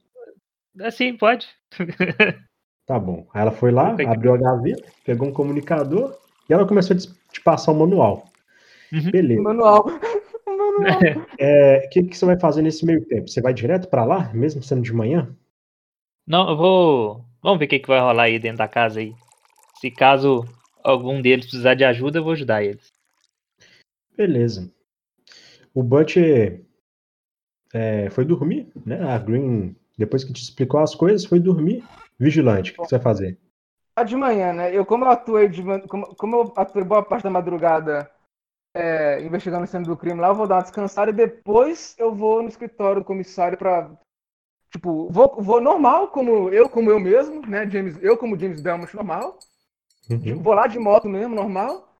[0.80, 1.46] Assim, pode.
[2.86, 3.26] Tá bom.
[3.34, 6.16] Aí ela foi lá, abriu a gaveta, pegou um comunicador
[6.48, 8.28] e ela começou a te te passar o manual.
[8.92, 9.10] Uhum.
[9.10, 9.42] Beleza.
[9.42, 9.86] Manual.
[10.78, 11.26] Manual.
[11.38, 13.28] É, O que, que você vai fazer nesse meio tempo?
[13.28, 15.34] Você vai direto pra lá, mesmo sendo de manhã?
[16.26, 17.24] Não, eu vou.
[17.42, 19.14] Vamos ver o que, que vai rolar aí dentro da casa aí.
[19.80, 20.44] Se caso
[20.82, 22.92] algum deles precisar de ajuda, eu vou ajudar eles.
[24.16, 24.72] Beleza.
[25.74, 26.16] O Butch
[27.72, 29.02] é, foi dormir, né?
[29.02, 31.84] A Green Depois que te explicou as coisas, foi dormir.
[32.18, 33.38] Vigilante, o que, que você vai fazer?
[33.94, 34.74] Ah, de manhã, né?
[34.74, 38.10] Eu, como eu atuei, de, como, como eu atuei boa parte da madrugada
[38.76, 42.14] é, investigando a cena do crime lá, eu vou dar uma descansada e depois eu
[42.14, 43.90] vou no escritório do comissário pra.
[44.70, 47.68] Tipo, vou, vou normal, como eu, como eu mesmo, né?
[47.70, 49.38] James, eu, como James Belmont, normal.
[50.10, 50.42] Uhum.
[50.42, 51.94] Vou lá de moto mesmo, normal.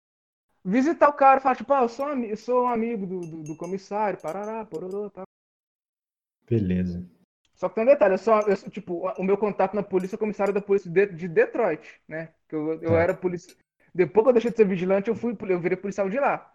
[0.64, 3.43] Visitar o cara, falar, tipo, ah, eu sou, ami- eu sou um amigo do, do,
[3.45, 5.22] do comissário, parará, pororô, tá.
[6.49, 7.05] Beleza.
[7.55, 10.18] Só que tem um detalhe, eu sou, eu tipo, o meu contato na polícia é
[10.18, 12.35] o comissário da polícia de, de Detroit, né?
[12.49, 13.01] Que eu, eu Tá.
[13.01, 13.57] era polícia.
[13.95, 16.53] Depois que eu deixei de ser vigilante, eu fui, eu virei policial de lá.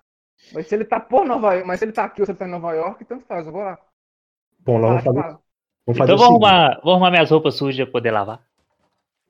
[0.54, 2.40] Mas se ele tá por Nova York, mas se ele tá aqui ou se ele
[2.40, 3.78] tá em Nova York, tanto faz, eu vou lá.
[4.60, 7.92] Bom, lá vamos fazer, vamos fazer Então vou arrumar, vou arrumar minhas roupas sujas pra
[7.92, 8.44] poder lavar.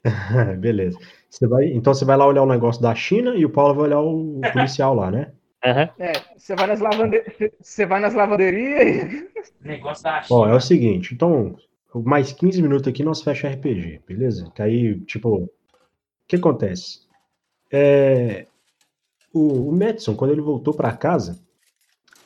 [0.60, 0.98] Beleza.
[1.30, 3.84] Você vai, então você vai lá olhar o negócio da China e o Paulo vai
[3.86, 5.32] olhar o policial lá, né?
[5.64, 5.90] Aham.
[6.00, 9.30] É, você vai nas lavanderias, você vai nas lavanderias e...
[9.62, 10.56] Negócio da Ó, é China.
[10.56, 11.56] o seguinte, então,
[11.94, 14.52] mais 15 minutos aqui nós fecha RPG, beleza?
[14.56, 15.50] Que aí, tipo, o
[16.28, 17.02] que acontece?
[17.72, 18.48] É,
[19.34, 21.40] o, o Madison, quando ele voltou pra casa,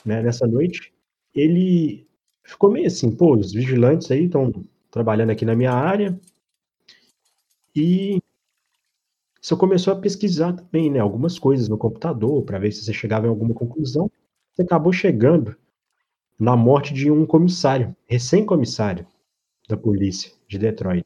[0.06, 0.94] né, nessa noite,
[1.34, 2.08] ele
[2.44, 4.52] ficou meio assim, pô, os vigilantes aí estão
[4.92, 6.20] trabalhando aqui na minha área
[7.76, 8.22] e
[9.42, 13.28] você começou a pesquisar também, né, algumas coisas no computador para ver se você chegava
[13.28, 14.10] em alguma conclusão.
[14.54, 15.56] Você acabou chegando
[16.40, 19.06] na morte de um comissário, recém-comissário
[19.70, 21.06] da polícia de Detroit.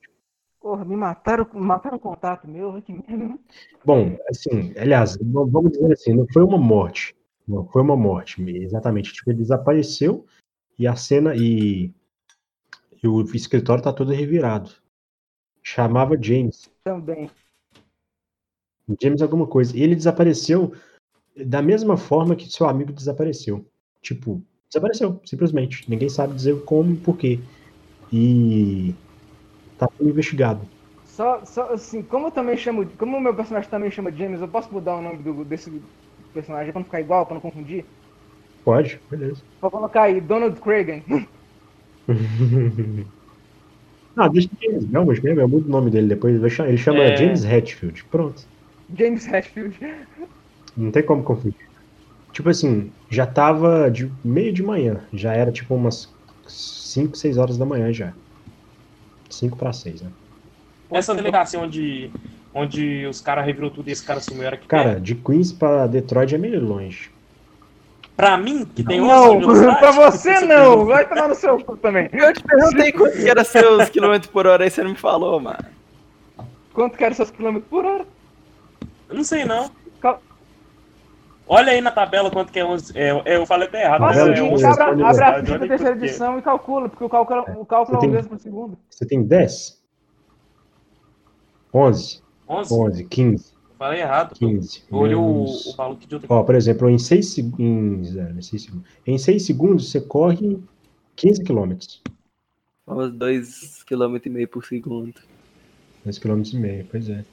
[0.62, 3.39] Porra, me mataram, mataram o contato meu, que merda.
[3.86, 7.16] Bom, assim, aliás, vamos dizer assim, não foi uma morte.
[7.47, 9.14] Não foi uma morte, exatamente.
[9.14, 10.26] Tipo, ele desapareceu
[10.78, 11.91] e a cena e,
[13.01, 14.72] e o escritório tá todo revirado.
[15.64, 16.70] Chamava James.
[16.84, 17.30] Também.
[19.01, 19.76] James alguma coisa.
[19.76, 20.74] E ele desapareceu
[21.36, 23.66] da mesma forma que seu amigo desapareceu.
[24.01, 25.89] Tipo, desapareceu, simplesmente.
[25.89, 27.39] Ninguém sabe dizer como e por quê.
[28.12, 28.93] E
[29.80, 30.67] tá sendo investigado.
[31.05, 34.47] Só, só assim, como eu também chamo, como o meu personagem também chama James, eu
[34.47, 35.69] posso mudar o nome do, desse
[36.34, 37.86] personagem pra não ficar igual, pra não confundir?
[38.63, 39.43] Pode, beleza.
[39.61, 41.03] Vou colocar aí, Donald Cragen.
[44.17, 46.36] Ah, deixa o James Belmont mesmo, eu mudo o nome dele depois.
[46.36, 47.15] ele chama É.
[47.15, 48.03] James Hetfield.
[48.09, 48.41] Pronto.
[48.97, 49.80] James Hetfield.
[50.75, 51.55] Não tem como confundir.
[52.34, 55.07] Tipo assim, já tava de meio de manhã.
[55.13, 56.07] Já era tipo umas
[56.47, 58.15] 5, 6 horas da manhã já.
[59.30, 60.09] 5 para 6, né?
[60.91, 62.11] Essa delegacia onde,
[62.53, 65.86] onde os caras revirou tudo e esse cara sumiu era que Cara, de Queens pra
[65.88, 67.11] Detroit é meio longe.
[68.17, 71.57] Pra mim, que tem Não, 11 de velocidade, pra você não, vai tomar no seu
[71.63, 72.09] cu também.
[72.11, 75.39] Eu te perguntei quanto que era seus quilômetros por hora aí, você não me falou,
[75.39, 75.63] mano.
[76.73, 78.05] Quanto que era seus quilômetros por hora?
[79.07, 79.71] Eu não sei não.
[81.52, 82.95] Olha aí na tabela quanto que é 11.
[82.95, 84.04] É, é, eu falei até errado.
[84.04, 85.68] Ah, Faz mas o Tabela é de seguinte, 11 abre, responde abre a olha da
[85.68, 86.08] terceira quanto que é.
[86.08, 88.78] edição e calcula, porque o cálculo, o cálculo é o mesmo por segundo.
[88.88, 89.84] Você tem 10?
[91.74, 92.74] 11, 11?
[92.74, 94.36] 11, 15, Falei errado.
[94.36, 94.84] 15.
[94.91, 98.16] Eu olhei o, o valor de outra Ó, por exemplo, em 6 segundos.
[98.16, 98.89] Em 6 segundos.
[99.08, 100.60] Em 6 segundos você corre
[101.16, 102.02] 15 quilômetros.
[102.86, 105.14] Uns 2,5 km por segundo.
[106.04, 107.24] 2 km e meio, pois é.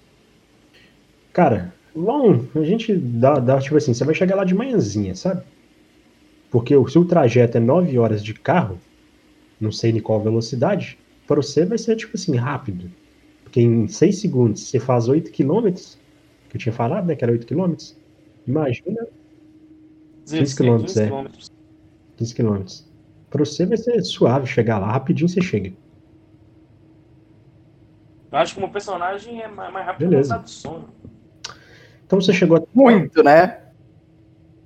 [1.32, 5.42] Cara, bom, a gente dá, dá, tipo assim, você vai chegar lá de manhãzinha, sabe?
[6.50, 8.78] Porque o seu trajeto é 9 horas de carro,
[9.60, 12.90] não sei em qual velocidade, para você vai ser, tipo assim, rápido.
[13.42, 15.72] Porque em 6 segundos você faz 8 km,
[16.48, 17.74] que eu tinha falado, né, que era 8 km.
[18.46, 19.08] Imagina
[20.24, 21.06] 16 quilômetros, 15 é.
[21.06, 21.52] quilômetros.
[22.16, 22.64] 15 km.
[23.30, 25.72] Para você vai ser suave chegar lá, rapidinho você chega.
[28.30, 30.88] Eu acho que o meu personagem é mais, mais rápido que o do sono.
[32.06, 33.58] Então você chegou até Muito, né?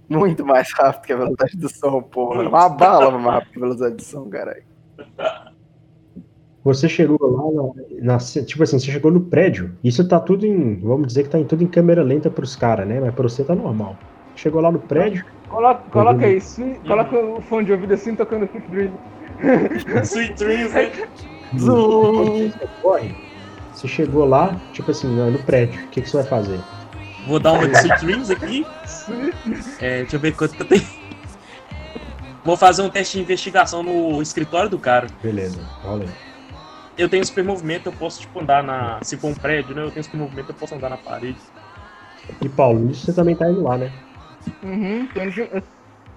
[0.09, 2.43] Muito mais rápido que a velocidade do som, porra.
[2.49, 4.63] Uma bala mais rápido que a velocidade do som, caralho.
[6.63, 7.73] Você chegou lá,
[8.03, 9.73] na, na- tipo assim, você chegou no prédio.
[9.83, 12.87] Isso tá tudo em, vamos dizer que tá em tudo em câmera lenta pros caras,
[12.87, 13.01] né?
[13.01, 13.97] Mas pra você tá normal.
[14.37, 16.25] Chegou lá no prédio, Coloca, coloca Uhum.
[16.27, 18.93] aí, sweet- coloca o fone de ouvido assim, tocando Quick Dream.
[20.05, 20.93] Sweet Dreams, né?
[21.55, 23.15] você corre,
[23.73, 25.83] você chegou lá, tipo assim, no no prédio.
[25.87, 26.61] O que, que você vai fazer?
[27.27, 28.67] Vou dar uma de Sweet Dreams aqui.
[29.79, 30.87] É, deixa eu ver quanto que eu tenho.
[32.45, 35.07] Vou fazer um teste de investigação no escritório do cara.
[35.23, 36.09] Beleza, aí.
[36.97, 38.99] Eu tenho super movimento, eu posso tipo andar na.
[39.03, 39.83] Se for um prédio, né?
[39.83, 41.39] Eu tenho super movimento, eu posso andar na parede.
[42.41, 43.93] E Paulo, isso você também tá indo lá, né?
[44.63, 45.63] Uhum, tô indo de,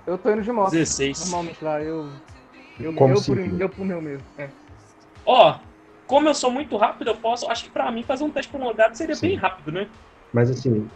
[0.06, 0.72] eu, tô indo de moto.
[0.72, 1.20] 16.
[1.20, 2.10] Normalmente lá, eu.
[2.80, 4.26] Eu, Como eu, assim, por, eu por meu mesmo.
[4.38, 4.49] É.
[5.26, 5.58] Ó,
[6.08, 7.49] como eu sou muito rápido, eu posso.
[7.49, 9.28] Acho que pra mim fazer um teste prolongado seria Sim.
[9.28, 9.88] bem rápido, né?
[10.34, 10.90] Mas assim,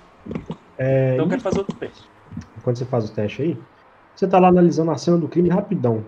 [0.78, 2.10] é, Então eu quero fazer outro teste.
[2.64, 3.64] quando você faz o teste aí,
[4.16, 6.06] você tá lá analisando a cena do crime rapidão.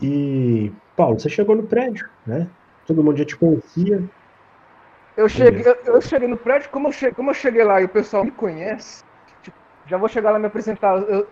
[0.00, 2.50] E Paulo, você chegou no prédio, né?
[2.86, 4.08] Todo mundo já te conhecia.
[5.16, 7.84] Eu cheguei, eu, eu cheguei no prédio, como eu, cheguei, como eu cheguei lá e
[7.84, 9.02] o pessoal me conhece,
[9.42, 10.96] tipo, já vou chegar lá e me apresentar.
[11.08, 11.28] Eu,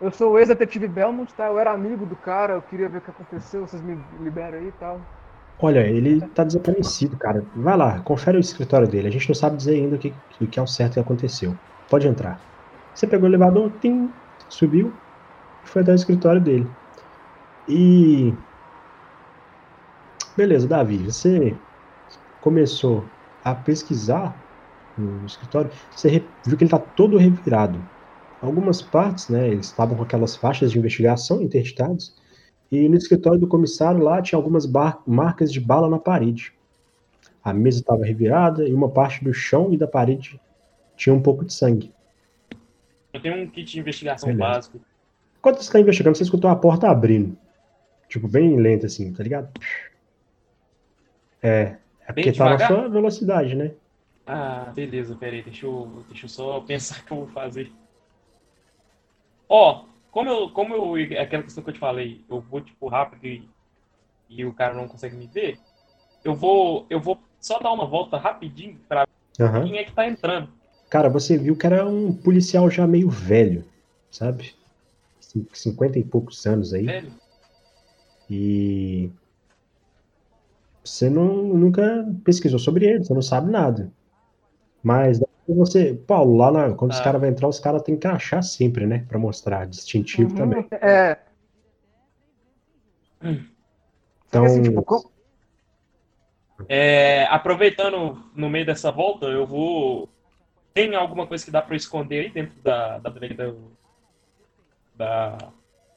[0.00, 1.46] eu sou o ex-detetive Belmont, tá?
[1.46, 4.66] Eu era amigo do cara, eu queria ver o que aconteceu, vocês me liberam aí
[4.68, 5.19] e tal.
[5.62, 7.44] Olha, ele tá desaparecido, cara.
[7.54, 9.08] Vai lá, confere o escritório dele.
[9.08, 11.54] A gente não sabe dizer ainda o que, o que é o certo que aconteceu.
[11.88, 12.40] Pode entrar.
[12.94, 14.10] Você pegou o elevador, tim,
[14.48, 14.92] subiu
[15.64, 16.66] e foi até o escritório dele.
[17.68, 18.32] E.
[20.36, 21.54] Beleza, Davi, você
[22.40, 23.04] começou
[23.44, 24.34] a pesquisar
[24.96, 27.78] no escritório, você viu que ele está todo revirado.
[28.40, 32.14] Algumas partes, né, eles estavam com aquelas faixas de investigação interditadas,
[32.70, 34.66] e no escritório do comissário lá tinha algumas
[35.06, 36.52] marcas de bala na parede.
[37.42, 40.40] A mesa estava revirada e uma parte do chão e da parede
[40.96, 41.92] tinha um pouco de sangue.
[43.12, 44.48] Eu tenho um kit de investigação Beleza.
[44.48, 44.80] básico.
[45.38, 47.36] Enquanto você está investigando, você escutou a porta abrindo.
[48.08, 49.48] Tipo, bem lenta assim, tá ligado?
[51.42, 53.72] É, é porque tá na sua velocidade, né?
[54.26, 57.72] Ah, beleza, peraí, deixa eu, deixa eu só pensar o que eu vou fazer.
[59.48, 62.88] Ó, como eu, como eu, é aquela questão que eu te falei, eu vou, tipo,
[62.88, 63.48] rápido e,
[64.28, 65.60] e o cara não consegue me ver,
[66.24, 69.08] eu vou, eu vou só dar uma volta rapidinho pra ver
[69.40, 69.62] Aham.
[69.62, 70.52] quem é que tá entrando.
[70.90, 73.64] Cara, você viu que era um policial já meio velho,
[74.10, 74.54] sabe?
[75.20, 76.86] Cin- 50 e poucos anos aí.
[76.86, 77.20] Velho,
[78.28, 79.12] E
[80.84, 81.82] você não, nunca
[82.24, 83.92] pesquisou sobre ele, você não sabe nada.
[84.82, 85.20] Mas
[85.54, 87.04] você, Paulo, lá na- quando os Ah.
[87.04, 89.04] caras vão entrar, os caras têm que achar sempre, né?
[89.08, 90.66] Pra mostrar distintivo Uhum, também.
[90.72, 91.18] É.
[94.28, 95.10] Então, assim, tipo, com-
[96.68, 100.08] É, aproveitando no meio dessa volta, eu vou.
[100.74, 103.54] Tem alguma coisa que dá pra eu esconder aí dentro da da da,
[104.94, 105.38] da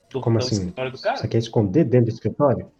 [0.09, 0.55] do, como do assim?
[0.55, 1.17] escritório do cara?
[1.17, 2.71] Você quer esconder dentro do escritório?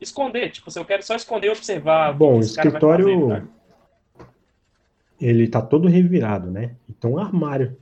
[0.00, 2.12] Esconder, tipo, se eu quero só esconder e observar.
[2.12, 3.57] Bom, que o esse cara vai escritório fazer, tá?
[5.20, 6.76] Ele tá todo revirado, né?
[6.88, 7.76] Então um armário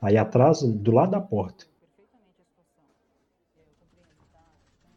[0.00, 1.66] aí atrás, do lado da porta.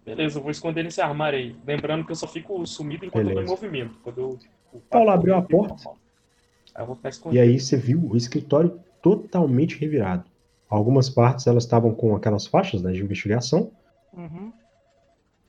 [0.05, 1.55] Beleza, eu vou esconder nesse armário aí.
[1.65, 3.51] Lembrando que eu só fico sumido enquanto eu tô em Beleza.
[3.51, 3.99] movimento.
[4.03, 4.39] Quando eu,
[4.71, 5.89] o Paulo abriu a porta.
[6.75, 10.25] Aí eu vou ficar E aí você viu o escritório totalmente revirado.
[10.69, 13.71] Algumas partes elas estavam com aquelas faixas né, de investigação.
[14.13, 14.51] Uhum.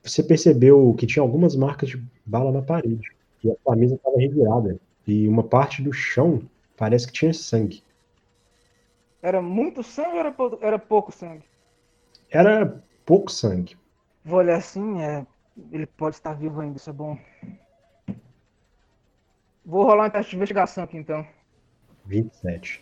[0.01, 3.11] Você percebeu que tinha algumas marcas de bala na parede.
[3.43, 4.79] E a camisa estava revirada.
[5.07, 6.41] E uma parte do chão
[6.75, 7.81] parece que tinha sangue.
[9.21, 11.43] Era muito sangue ou era, pou- era pouco sangue?
[12.29, 13.77] Era pouco sangue.
[14.23, 15.25] Vou olhar assim, é.
[15.71, 17.17] Ele pode estar vivo ainda, isso é bom.
[19.65, 21.25] Vou rolar um teste de investigação aqui então.
[22.05, 22.81] 27.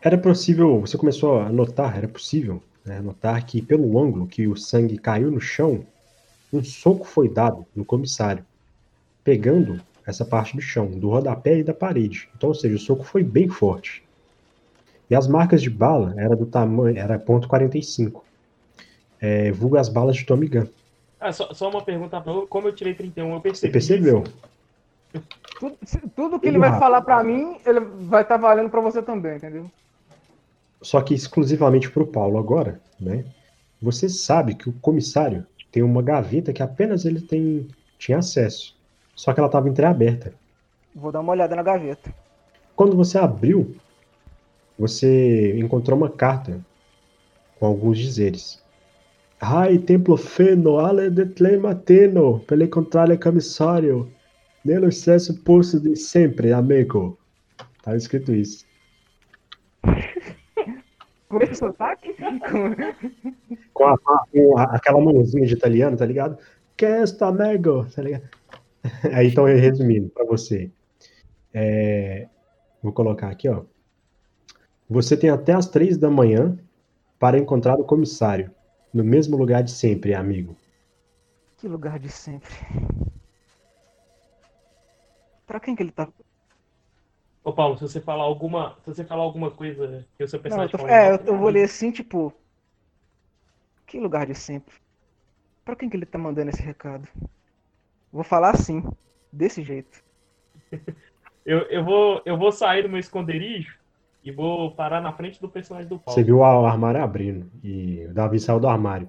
[0.00, 4.56] Era possível, você começou a notar, era possível né, notar que pelo ângulo que o
[4.56, 5.84] sangue caiu no chão,
[6.52, 8.46] um soco foi dado no comissário,
[9.24, 12.28] pegando essa parte do chão, do rodapé e da parede.
[12.36, 14.02] Então, ou seja, o soco foi bem forte.
[15.10, 18.22] E as marcas de bala era do tamanho, era ponto .45.
[19.20, 20.66] É, vulga as balas de Tommy Gun.
[21.18, 22.22] Ah, só, só uma pergunta.
[22.48, 23.72] Como eu tirei 31, eu percebi.
[23.72, 24.24] Você percebeu?
[25.58, 25.76] Tudo,
[26.14, 26.80] tudo que Tudo ele vai rápido.
[26.80, 29.70] falar pra mim, ele vai estar valendo pra você também, entendeu?
[30.82, 33.24] só que exclusivamente para o Paulo agora, né?
[33.80, 37.66] Você sabe que o comissário tem uma gaveta que apenas ele tem
[37.98, 38.75] tinha acesso,
[39.16, 40.32] só que ela estava entreaberta.
[40.94, 42.14] Vou dar uma olhada na gaveta.
[42.76, 43.74] Quando você abriu,
[44.78, 46.60] você encontrou uma carta
[47.58, 48.62] com alguns dizeres.
[49.40, 54.10] Ai, templo feno, ale de mateno, pelo contrário, comissário,
[54.64, 57.18] nello stesso posto de sempre, amigo.
[57.82, 58.64] Tá escrito isso.
[61.28, 62.14] Com esse sotaque?
[63.74, 66.38] Com- a- com a- aquela mãozinha de italiano, tá ligado?
[66.76, 67.84] Que é esta, amigo?
[67.94, 68.22] Tá ligado?
[69.12, 70.70] Aí, então, eu resumindo pra você.
[71.52, 72.28] É,
[72.82, 73.64] vou colocar aqui, ó.
[74.88, 76.58] Você tem até as três da manhã
[77.18, 78.54] para encontrar o comissário,
[78.92, 80.56] no mesmo lugar de sempre, amigo.
[81.56, 82.50] Que lugar de sempre.
[85.46, 86.08] Pra quem que ele tá.
[87.42, 88.76] Ô, Paulo, se você falar alguma.
[88.84, 91.38] Se você falar alguma coisa que o seu Não, eu personagem tô- É, eu, eu
[91.38, 92.32] vou ler assim, tipo.
[93.86, 94.74] Que lugar de sempre.
[95.64, 97.08] Pra quem que ele tá mandando esse recado?
[98.12, 98.82] Vou falar assim,
[99.32, 100.02] desse jeito.
[101.44, 103.78] Eu, eu, vou, eu vou sair do meu esconderijo
[104.24, 106.12] e vou parar na frente do personagem do Paulo.
[106.12, 109.08] Você viu o armário abrindo e o Davi saiu do armário.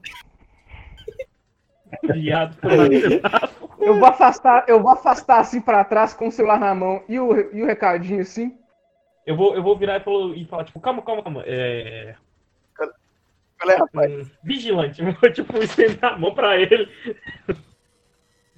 [2.14, 2.56] Viado.
[3.80, 7.18] Eu vou afastar, eu vou afastar assim pra trás com o celular na mão e
[7.20, 8.58] o, e o recadinho assim.
[9.26, 11.44] Eu vou, eu vou virar e falar, e falar, tipo, calma, calma, calma.
[11.46, 12.16] É...
[12.76, 14.32] Qual é, rapaz?
[14.44, 15.02] vigilante.
[15.02, 16.90] Eu Vou, tipo, estender a mão pra ele.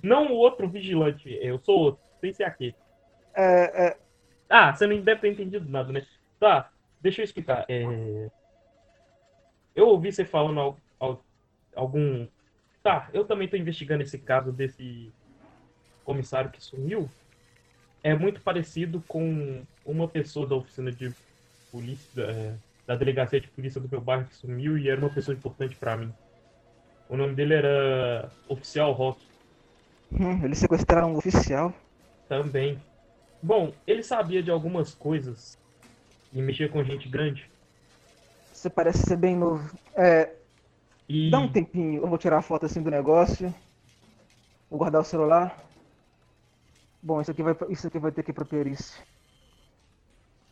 [0.03, 1.29] Não o outro vigilante.
[1.41, 2.03] Eu sou outro.
[2.21, 2.75] Sem ser aquele.
[3.35, 3.99] É, é,
[4.49, 6.01] Ah, você não deve ter entendido nada, né?
[6.39, 6.71] Tá,
[7.01, 7.65] deixa eu explicar.
[7.69, 7.83] É,
[9.75, 11.25] Eu ouvi você falando al- al-
[11.75, 12.27] algum.
[12.83, 15.15] Tá, eu também tô investigando esse caso desse
[16.03, 17.15] comissário que sumiu.
[18.03, 21.15] É muito parecido com uma pessoa da oficina de
[21.71, 25.35] polícia, é, da delegacia de polícia do meu bairro que sumiu e era uma pessoa
[25.35, 26.15] importante pra mim.
[27.07, 29.28] O nome dele era Oficial Rock.
[30.11, 31.73] Hum, eles sequestraram um oficial.
[32.27, 32.81] Também.
[33.41, 35.59] Bom, ele sabia de algumas coisas
[36.33, 37.49] e mexia com gente grande.
[38.51, 39.77] Você parece ser bem novo.
[39.95, 40.35] É,
[41.09, 43.53] E dá um tempinho, eu vou tirar a foto assim do negócio.
[44.69, 45.47] Vou guardar o celular.
[47.01, 49.03] Bom, isso aqui vai, isso aqui vai ter que ir pra perícia.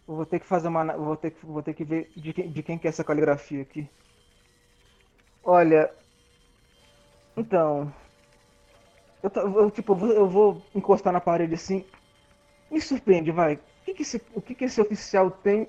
[0.08, 0.98] Eu vou ter que fazer uma.
[0.98, 3.62] Vou ter, que- vou ter que ver de quem, de quem que é essa caligrafia
[3.62, 3.88] aqui.
[5.44, 5.90] Olha.
[7.38, 7.94] Então.
[9.36, 11.84] Eu, eu, tipo, eu vou, encostar na parede assim.
[12.72, 13.56] Me surpreende, vai.
[13.56, 15.68] O que, que, esse, o que, que esse oficial tem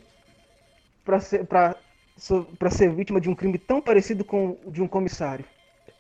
[1.04, 1.76] pra ser, pra,
[2.59, 5.44] pra ser vítima de um crime tão parecido com o de um comissário?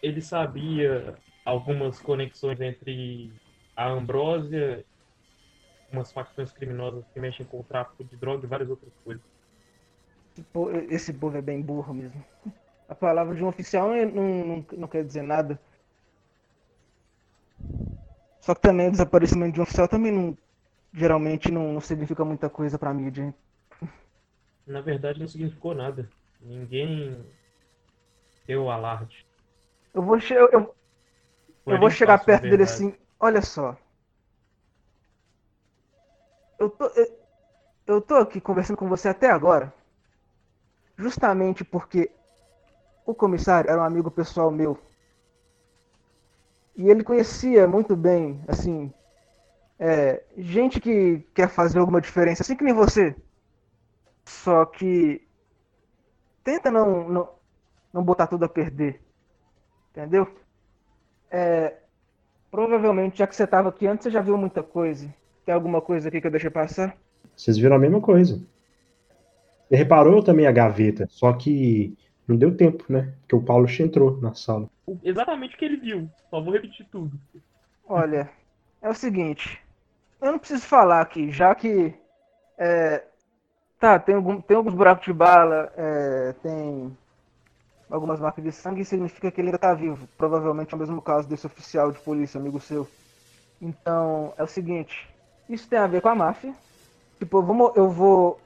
[0.02, 3.30] ele sabia algumas conexões entre
[3.76, 4.84] a Ambrósia,
[5.92, 9.22] umas facções criminosas que mexem com o tráfico de droga e várias outras coisas.
[10.34, 12.24] Esse po- Esse povo é bem burro mesmo.
[12.88, 15.58] A palavra de um oficial não, não, não- não quer dizer nada.
[18.48, 20.36] Só que também o desaparecimento de um oficial também não,
[20.92, 23.24] geralmente não, não significa muita coisa pra mídia.
[23.24, 23.34] hein?
[24.66, 26.08] Na verdade, não significou nada.
[26.40, 27.26] Ninguém
[28.46, 29.24] deu alarde.
[29.92, 30.74] Eu vou, che eu, eu-
[31.68, 33.76] eu vou chegar perto dele assim, olha só.
[36.58, 37.18] Eu tô, eu,
[37.86, 39.74] eu tô aqui conversando com você até agora,
[40.98, 42.14] justamente porque
[43.06, 44.78] o comissário era um amigo pessoal meu.
[46.78, 48.92] E ele conhecia muito bem, assim,
[49.80, 53.16] é, gente que quer fazer alguma diferença, assim que nem você.
[54.24, 55.26] Só que
[56.44, 57.28] tenta não, não,
[57.92, 59.02] não botar tudo a perder.
[59.90, 60.28] Entendeu?
[61.28, 61.74] É,
[62.48, 65.12] provavelmente, já que você estava aqui antes, você já viu muita coisa.
[65.44, 66.96] Tem alguma coisa aqui que eu deixei passar?
[67.36, 68.40] Vocês viram a mesma coisa.
[69.68, 73.14] Você reparou também a gaveta, só que não deu tempo, né?
[73.20, 74.70] Porque o Paulo entrou na sala.
[75.02, 76.10] Exatamente o que ele viu.
[76.30, 77.18] Só vou repetir tudo.
[77.86, 78.30] Olha,
[78.80, 79.60] é o seguinte.
[80.20, 81.94] Eu não preciso falar aqui, já que.
[82.56, 83.04] é,
[83.78, 86.96] tá, tem, algum, tem alguns buracos de bala, é, tem
[87.90, 90.08] algumas marcas de sangue, significa que ele ainda tá vivo.
[90.18, 92.86] Provavelmente é o mesmo caso desse oficial de polícia, amigo seu.
[93.60, 95.08] Então, é o seguinte.
[95.48, 96.54] Isso tem a ver com a máfia.
[97.18, 98.40] Tipo, eu vou, eu vou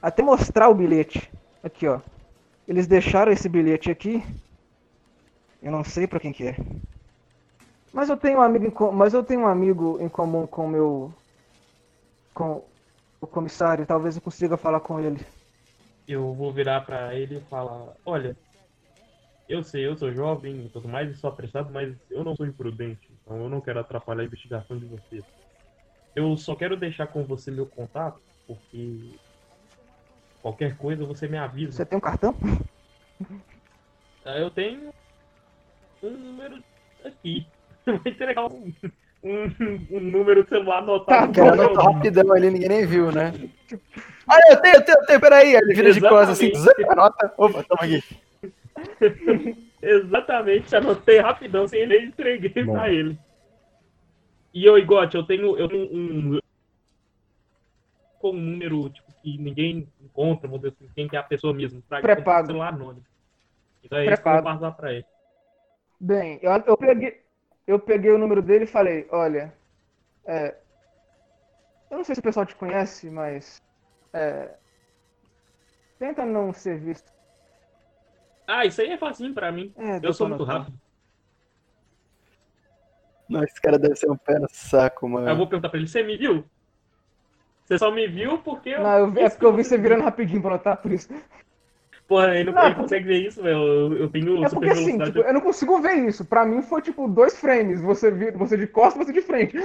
[0.00, 1.30] até mostrar o bilhete.
[1.62, 2.00] Aqui, ó.
[2.66, 4.24] Eles deixaram esse bilhete aqui.
[5.62, 6.56] Eu não sei pra quem que é.
[7.92, 10.64] Mas eu tenho um amigo, em co- mas eu tenho um amigo em comum com
[10.66, 11.14] o meu
[12.34, 12.68] com
[13.20, 15.24] o comissário, talvez eu consiga falar com ele.
[16.06, 18.36] Eu vou virar pra ele e falar: Olha,
[19.48, 22.46] eu sei, eu sou jovem e tudo mais, e sou apressado, mas eu não sou
[22.46, 23.12] imprudente.
[23.22, 25.24] Então eu não quero atrapalhar a investigação de você.
[26.14, 29.20] Eu só quero deixar com você meu contato, porque
[30.40, 31.72] qualquer coisa você me avisa.
[31.72, 32.34] Você tem um cartão?
[34.24, 34.90] Ah, Eu tenho
[36.02, 36.62] um número
[37.04, 37.46] aqui.
[37.86, 38.72] Vou entregar um,
[39.22, 41.32] um, um número de celular anotado.
[41.32, 43.32] Tá, cara no anotou rapidão ali, ninguém nem viu, né?
[44.28, 45.56] Ah, eu tenho, eu tenho, eu tenho, peraí.
[45.56, 46.88] Aí Ele vira de costas assim, Exatamente.
[46.88, 47.34] zap, anota.
[47.36, 48.02] Opa, toma aqui.
[49.82, 52.74] Exatamente, anotei rapidão, sem nem entreguei Bom.
[52.74, 53.18] pra ele.
[54.54, 56.38] E eu, Igote, eu tenho, eu tenho um.
[58.20, 61.52] Com um número tipo, que ninguém encontra, vamos dizer assim, quem que é a pessoa
[61.52, 61.82] mesmo.
[61.88, 62.46] Pra Pré-pago.
[62.46, 63.04] celular anônimo.
[63.82, 65.04] Então é isso que eu vou passar pra ele.
[66.02, 67.22] Bem, eu, eu peguei
[67.66, 69.56] eu peguei o número dele e falei, olha,
[70.26, 70.56] é,
[71.90, 73.62] eu não sei se o pessoal te conhece, mas
[74.12, 74.56] é,
[75.98, 77.10] tenta não ser visto.
[78.46, 79.72] Ah, isso aí é facinho pra mim.
[79.76, 80.76] É, Eu sou muito rápido.
[83.28, 85.36] Não, esse cara deve ser um pé no saco, Aí eu mano.
[85.38, 86.44] vou perguntar pra ele, você me viu?
[87.64, 88.82] Você só me viu porque eu.
[88.82, 91.08] Não, eu vi- é porque eu vi você virando rapidinho pra notar, por isso.
[92.12, 93.56] Porra, ele não, Não, ele consegue ver isso, velho.
[93.56, 95.12] Eu, eu tenho É super porque assim, velocidade.
[95.12, 96.26] tipo, eu não consigo ver isso.
[96.26, 97.80] Pra mim foi tipo dois frames.
[97.80, 99.56] Você, vi- você de costas, você de frente.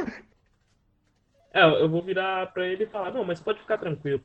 [1.53, 4.21] É, eu vou virar pra ele e falar, não, mas pode ficar tranquilo.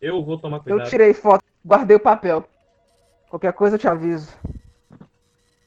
[0.00, 0.88] Eu vou tomar Eu cuidado.
[0.88, 2.44] tirei foto, guardei o papel.
[3.28, 4.32] Qualquer coisa eu te aviso.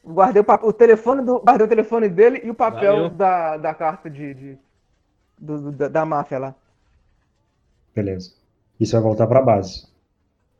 [0.01, 3.09] Guardei o, pa- o telefone do, guardei o telefone dele e o papel Valeu.
[3.09, 4.57] da, da carta de, de-
[5.37, 6.55] do- do- da, da máfia lá.
[7.93, 8.31] Beleza.
[8.79, 9.85] Você vai voltar pra base.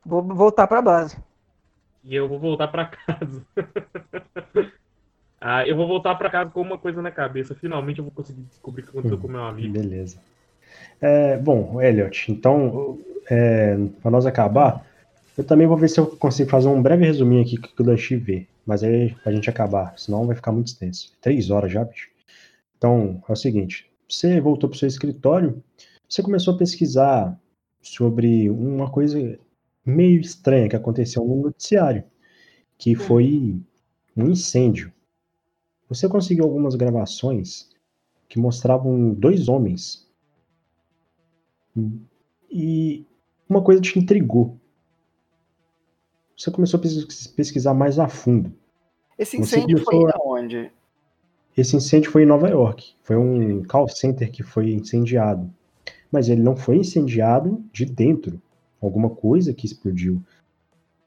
[0.05, 1.17] Vou voltar pra base.
[2.09, 3.45] E eu vou voltar pra casa.
[5.39, 7.53] ah, eu vou voltar pra casa com uma coisa na cabeça.
[7.53, 9.71] Finalmente eu vou conseguir descobrir o que aconteceu com meu amigo.
[9.71, 10.17] Beleza.
[10.99, 12.97] É, bom, Elliot, então,
[13.29, 14.83] é, para nós acabar,
[15.37, 18.15] eu também vou ver se eu consigo fazer um breve resuminho aqui que o Danchi
[18.15, 18.47] vê.
[18.65, 21.13] Mas aí, pra gente acabar, senão vai ficar muito extenso.
[21.21, 22.09] Três horas já, bicho.
[22.75, 25.63] Então, é o seguinte: você voltou pro seu escritório,
[26.07, 27.39] você começou a pesquisar
[27.83, 29.37] sobre uma coisa
[29.89, 32.03] meio estranha que aconteceu no noticiário,
[32.77, 33.59] que foi
[34.15, 34.91] um incêndio.
[35.89, 37.69] Você conseguiu algumas gravações
[38.27, 40.07] que mostravam dois homens.
[42.51, 43.05] E
[43.47, 44.57] uma coisa te intrigou.
[46.37, 48.53] Você começou a pes- pesquisar mais a fundo.
[49.17, 50.71] Esse Você incêndio foi começou aonde?
[51.57, 52.95] Esse incêndio foi em Nova York.
[53.01, 55.53] Foi um call center que foi incendiado.
[56.11, 58.41] Mas ele não foi incendiado de dentro.
[58.81, 60.21] Alguma coisa que explodiu.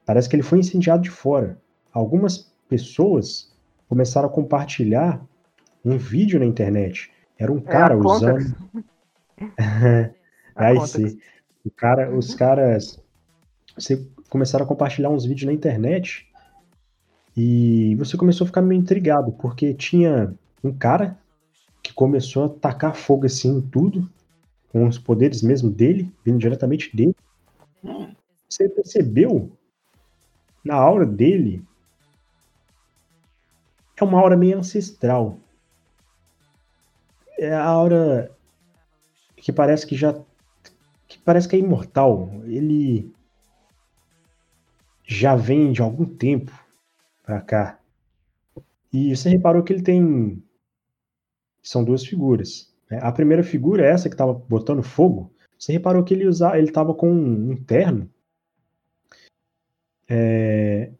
[0.05, 1.57] Parece que ele foi incendiado de fora.
[1.91, 3.51] Algumas pessoas
[3.87, 5.23] começaram a compartilhar
[5.83, 7.11] um vídeo na internet.
[7.37, 8.15] Era um É cara Context.
[8.15, 8.55] usando.
[10.55, 11.09] A Vai Context.
[11.11, 11.17] ser.
[11.65, 12.99] O cara, os caras
[13.77, 16.27] você começaram a compartilhar uns vídeos na internet
[17.35, 21.17] e você começou a ficar meio intrigado, porque tinha um cara
[21.81, 24.09] que começou a tacar fogo assim em tudo,
[24.71, 27.15] com os poderes mesmo dele, vindo diretamente dele.
[28.49, 29.51] Você percebeu
[30.63, 31.65] na aura dele
[33.97, 35.39] é uma aura meio ancestral.
[37.37, 38.31] É a aura
[39.35, 40.13] que parece que já
[41.07, 42.29] que parece que é imortal.
[42.45, 43.13] Ele
[45.03, 46.51] já vem de algum tempo
[47.23, 47.79] pra cá.
[48.91, 50.43] E você reparou que ele tem
[51.61, 52.73] são duas figuras.
[52.89, 52.99] né?
[53.01, 56.93] A primeira figura, essa que estava botando fogo, você reparou que ele usava, ele estava
[56.93, 58.09] com um terno,
[60.09, 60.91] é,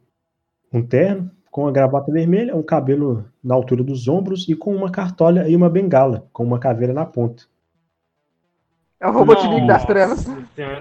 [0.72, 4.92] um terno com a gravata vermelha, um cabelo na altura dos ombros e com uma
[4.92, 7.44] cartola e uma bengala, com uma caveira na ponta.
[9.00, 10.26] É o Robotnik das Trevas.
[10.56, 10.80] Que é.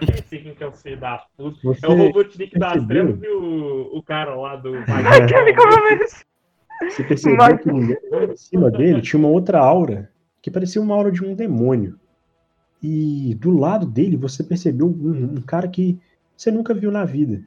[1.61, 2.87] Você É o Robotnik das?
[2.87, 4.73] Trevas e o, o cara lá do.
[5.29, 6.25] Chemical Romance.
[6.89, 10.09] Você percebeu que em cima dele tinha uma outra aura
[10.41, 11.99] que parecia uma aura de um demônio.
[12.83, 15.99] E do lado dele você percebeu um, um cara que
[16.37, 17.43] você nunca viu na vida.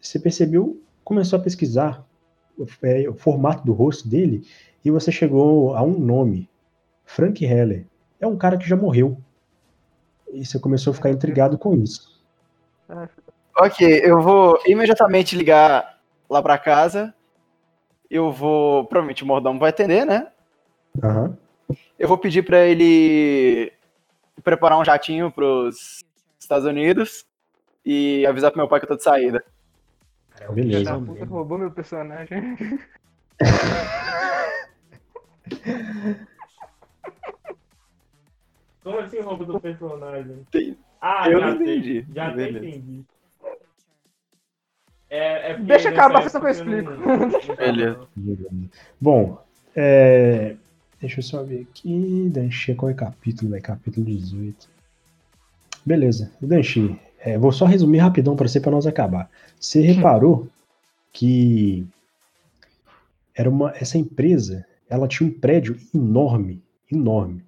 [0.00, 2.04] Você percebeu, começou a pesquisar
[2.58, 4.46] o, é, o formato do rosto dele
[4.84, 6.48] e você chegou a um nome:
[7.04, 7.86] Frank Heller.
[8.20, 9.16] É um cara que já morreu.
[10.32, 12.20] E você começou a ficar intrigado com isso.
[13.56, 17.14] Ok, eu vou imediatamente ligar lá pra casa.
[18.10, 18.84] Eu vou.
[18.84, 20.28] Provavelmente o mordomo vai atender, né?
[21.02, 21.36] Aham.
[21.98, 23.72] Eu vou pedir pra ele
[24.42, 26.04] preparar um jatinho pros
[26.38, 27.26] Estados Unidos
[27.84, 29.44] e avisar pro meu pai que eu tô de saída.
[30.36, 30.92] Filha Beleza.
[30.92, 32.56] da puta roubou meu personagem.
[38.82, 40.46] Como assim roubo do personagem?
[40.50, 41.60] Tem- Ah, Eu já sei.
[41.78, 42.06] entendi.
[42.14, 42.66] Já até Beleza.
[42.66, 43.04] entendi.
[45.10, 46.90] É, é Deixa acabar, só que eu explico.
[47.56, 48.08] Beleza.
[49.00, 49.42] Bom,
[49.74, 50.56] é,
[51.00, 52.28] deixa eu só ver aqui.
[52.32, 53.54] Danchi, qual é o capítulo?
[53.54, 54.68] É capítulo 18.
[55.84, 59.30] Beleza, Danchi, é, vou só resumir rapidão para você para nós acabar.
[59.58, 60.48] Você reparou
[61.12, 61.86] que
[63.34, 67.42] era uma essa empresa, ela tinha um prédio enorme, enorme,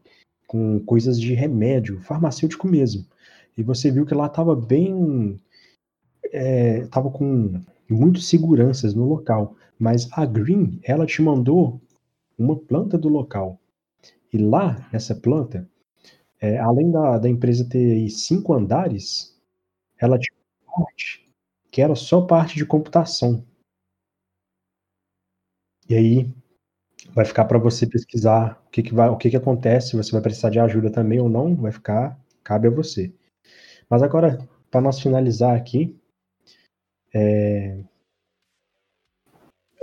[0.46, 3.04] com coisas de remédio, farmacêutico mesmo.
[3.56, 5.40] E você viu que lá estava bem,
[6.32, 9.56] é, tava com muitas seguranças no local.
[9.78, 11.80] Mas a Green, ela te mandou
[12.40, 13.60] uma planta do local.
[14.32, 15.68] E lá, nessa planta,
[16.40, 19.38] é, além da, da empresa ter cinco andares,
[19.98, 20.36] ela tinha
[20.66, 21.28] uma parte
[21.70, 23.44] que era só parte de computação.
[25.88, 26.34] E aí
[27.14, 30.22] vai ficar para você pesquisar o que, que vai, o que, que acontece, você vai
[30.22, 33.12] precisar de ajuda também ou não, vai ficar, cabe a você.
[33.88, 34.38] Mas agora,
[34.70, 35.96] para nós finalizar aqui,
[37.14, 37.80] é,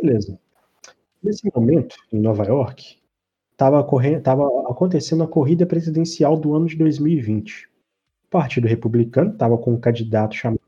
[0.02, 0.40] Beleza.
[1.28, 2.98] Nesse momento, em Nova York,
[3.52, 7.68] estava acontecendo a corrida presidencial do ano de 2020.
[8.28, 10.62] O Partido Republicano estava com um candidato chamado.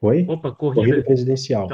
[0.00, 0.24] Oi?
[0.28, 1.04] Opa, Corrida corrida.
[1.04, 1.68] presidencial.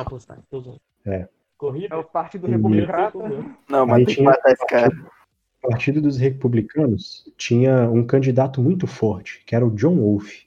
[0.51, 0.81] Tô zoando.
[1.07, 1.29] É.
[1.57, 1.95] Corrida?
[1.95, 2.47] É o Partido.
[2.49, 3.57] Republicano.
[3.71, 4.93] Não, mas Aí tem que tinha- matar esse cara.
[5.63, 10.47] O Partido dos Republicanos tinha um candidato muito forte, que era o John Wolfe.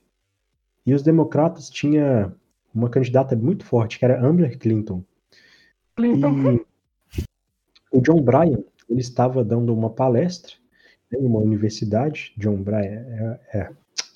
[0.85, 2.33] E os democratas tinha
[2.73, 5.03] uma candidata muito forte, que era Amber Clinton.
[5.95, 6.53] Clinton.
[6.53, 6.65] E
[7.91, 10.53] o John Bryan, ele estava dando uma palestra
[11.11, 12.33] né, em uma universidade.
[12.37, 13.69] John Bryan é, é-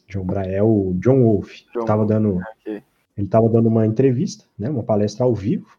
[0.07, 1.65] John Bryan é o John Wolfe.
[1.73, 2.83] John Estava dando ok.
[3.17, 5.77] Ele estava dando uma entrevista, né, uma palestra ao vivo,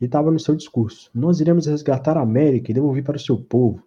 [0.00, 1.10] e estava no seu discurso.
[1.12, 3.78] Nós iremos resgatar a América e devolver para o seu povo.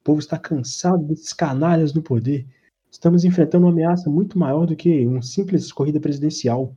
[0.00, 2.46] O povo está cansado desses canalhas no poder.
[2.90, 6.74] Estamos enfrentando uma ameaça muito maior do que uma simples corrida presidencial.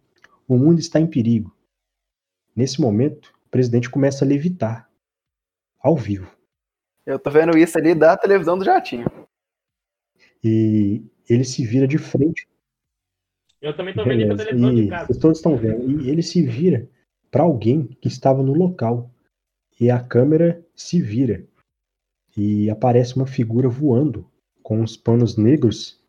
[0.47, 1.55] O mundo está em perigo.
[2.55, 4.90] Nesse momento, o presidente começa a levitar,
[5.81, 6.31] ao vivo.
[7.05, 9.05] Eu tô vendo isso ali da televisão do Jatinho.
[10.43, 12.47] E ele se vira de frente.
[13.61, 14.37] Eu também tô vendo Beleza.
[14.37, 15.05] televisão de E casa.
[15.07, 16.01] vocês todos estão vendo.
[16.01, 16.89] E ele se vira
[17.29, 19.11] para alguém que estava no local.
[19.79, 21.45] E a câmera se vira.
[22.35, 24.29] E aparece uma figura voando
[24.63, 25.99] com os panos negros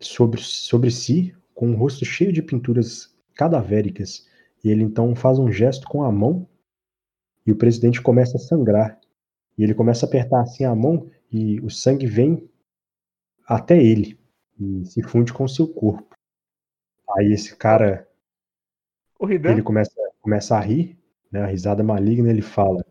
[0.00, 4.28] sobre, sobre si, com o rosto cheio de pinturas cadavéricas.
[4.62, 6.46] E ele então faz um gesto com a mão
[7.46, 8.98] e o presidente começa a sangrar.
[9.56, 12.48] E ele começa a apertar assim a mão e o sangue vem
[13.46, 14.18] até ele
[14.58, 16.14] e se funde com o seu corpo.
[17.16, 18.08] Aí esse cara,
[19.52, 20.98] ele começa, começa a rir,
[21.30, 22.84] né, a risada maligna, ele fala: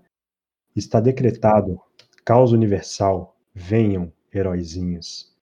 [0.76, 1.82] Está decretado,
[2.24, 5.34] causa universal, venham, heróizinhos.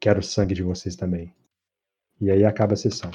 [0.00, 1.34] Quero o sangue de vocês também.
[2.20, 3.10] E aí acaba a sessão.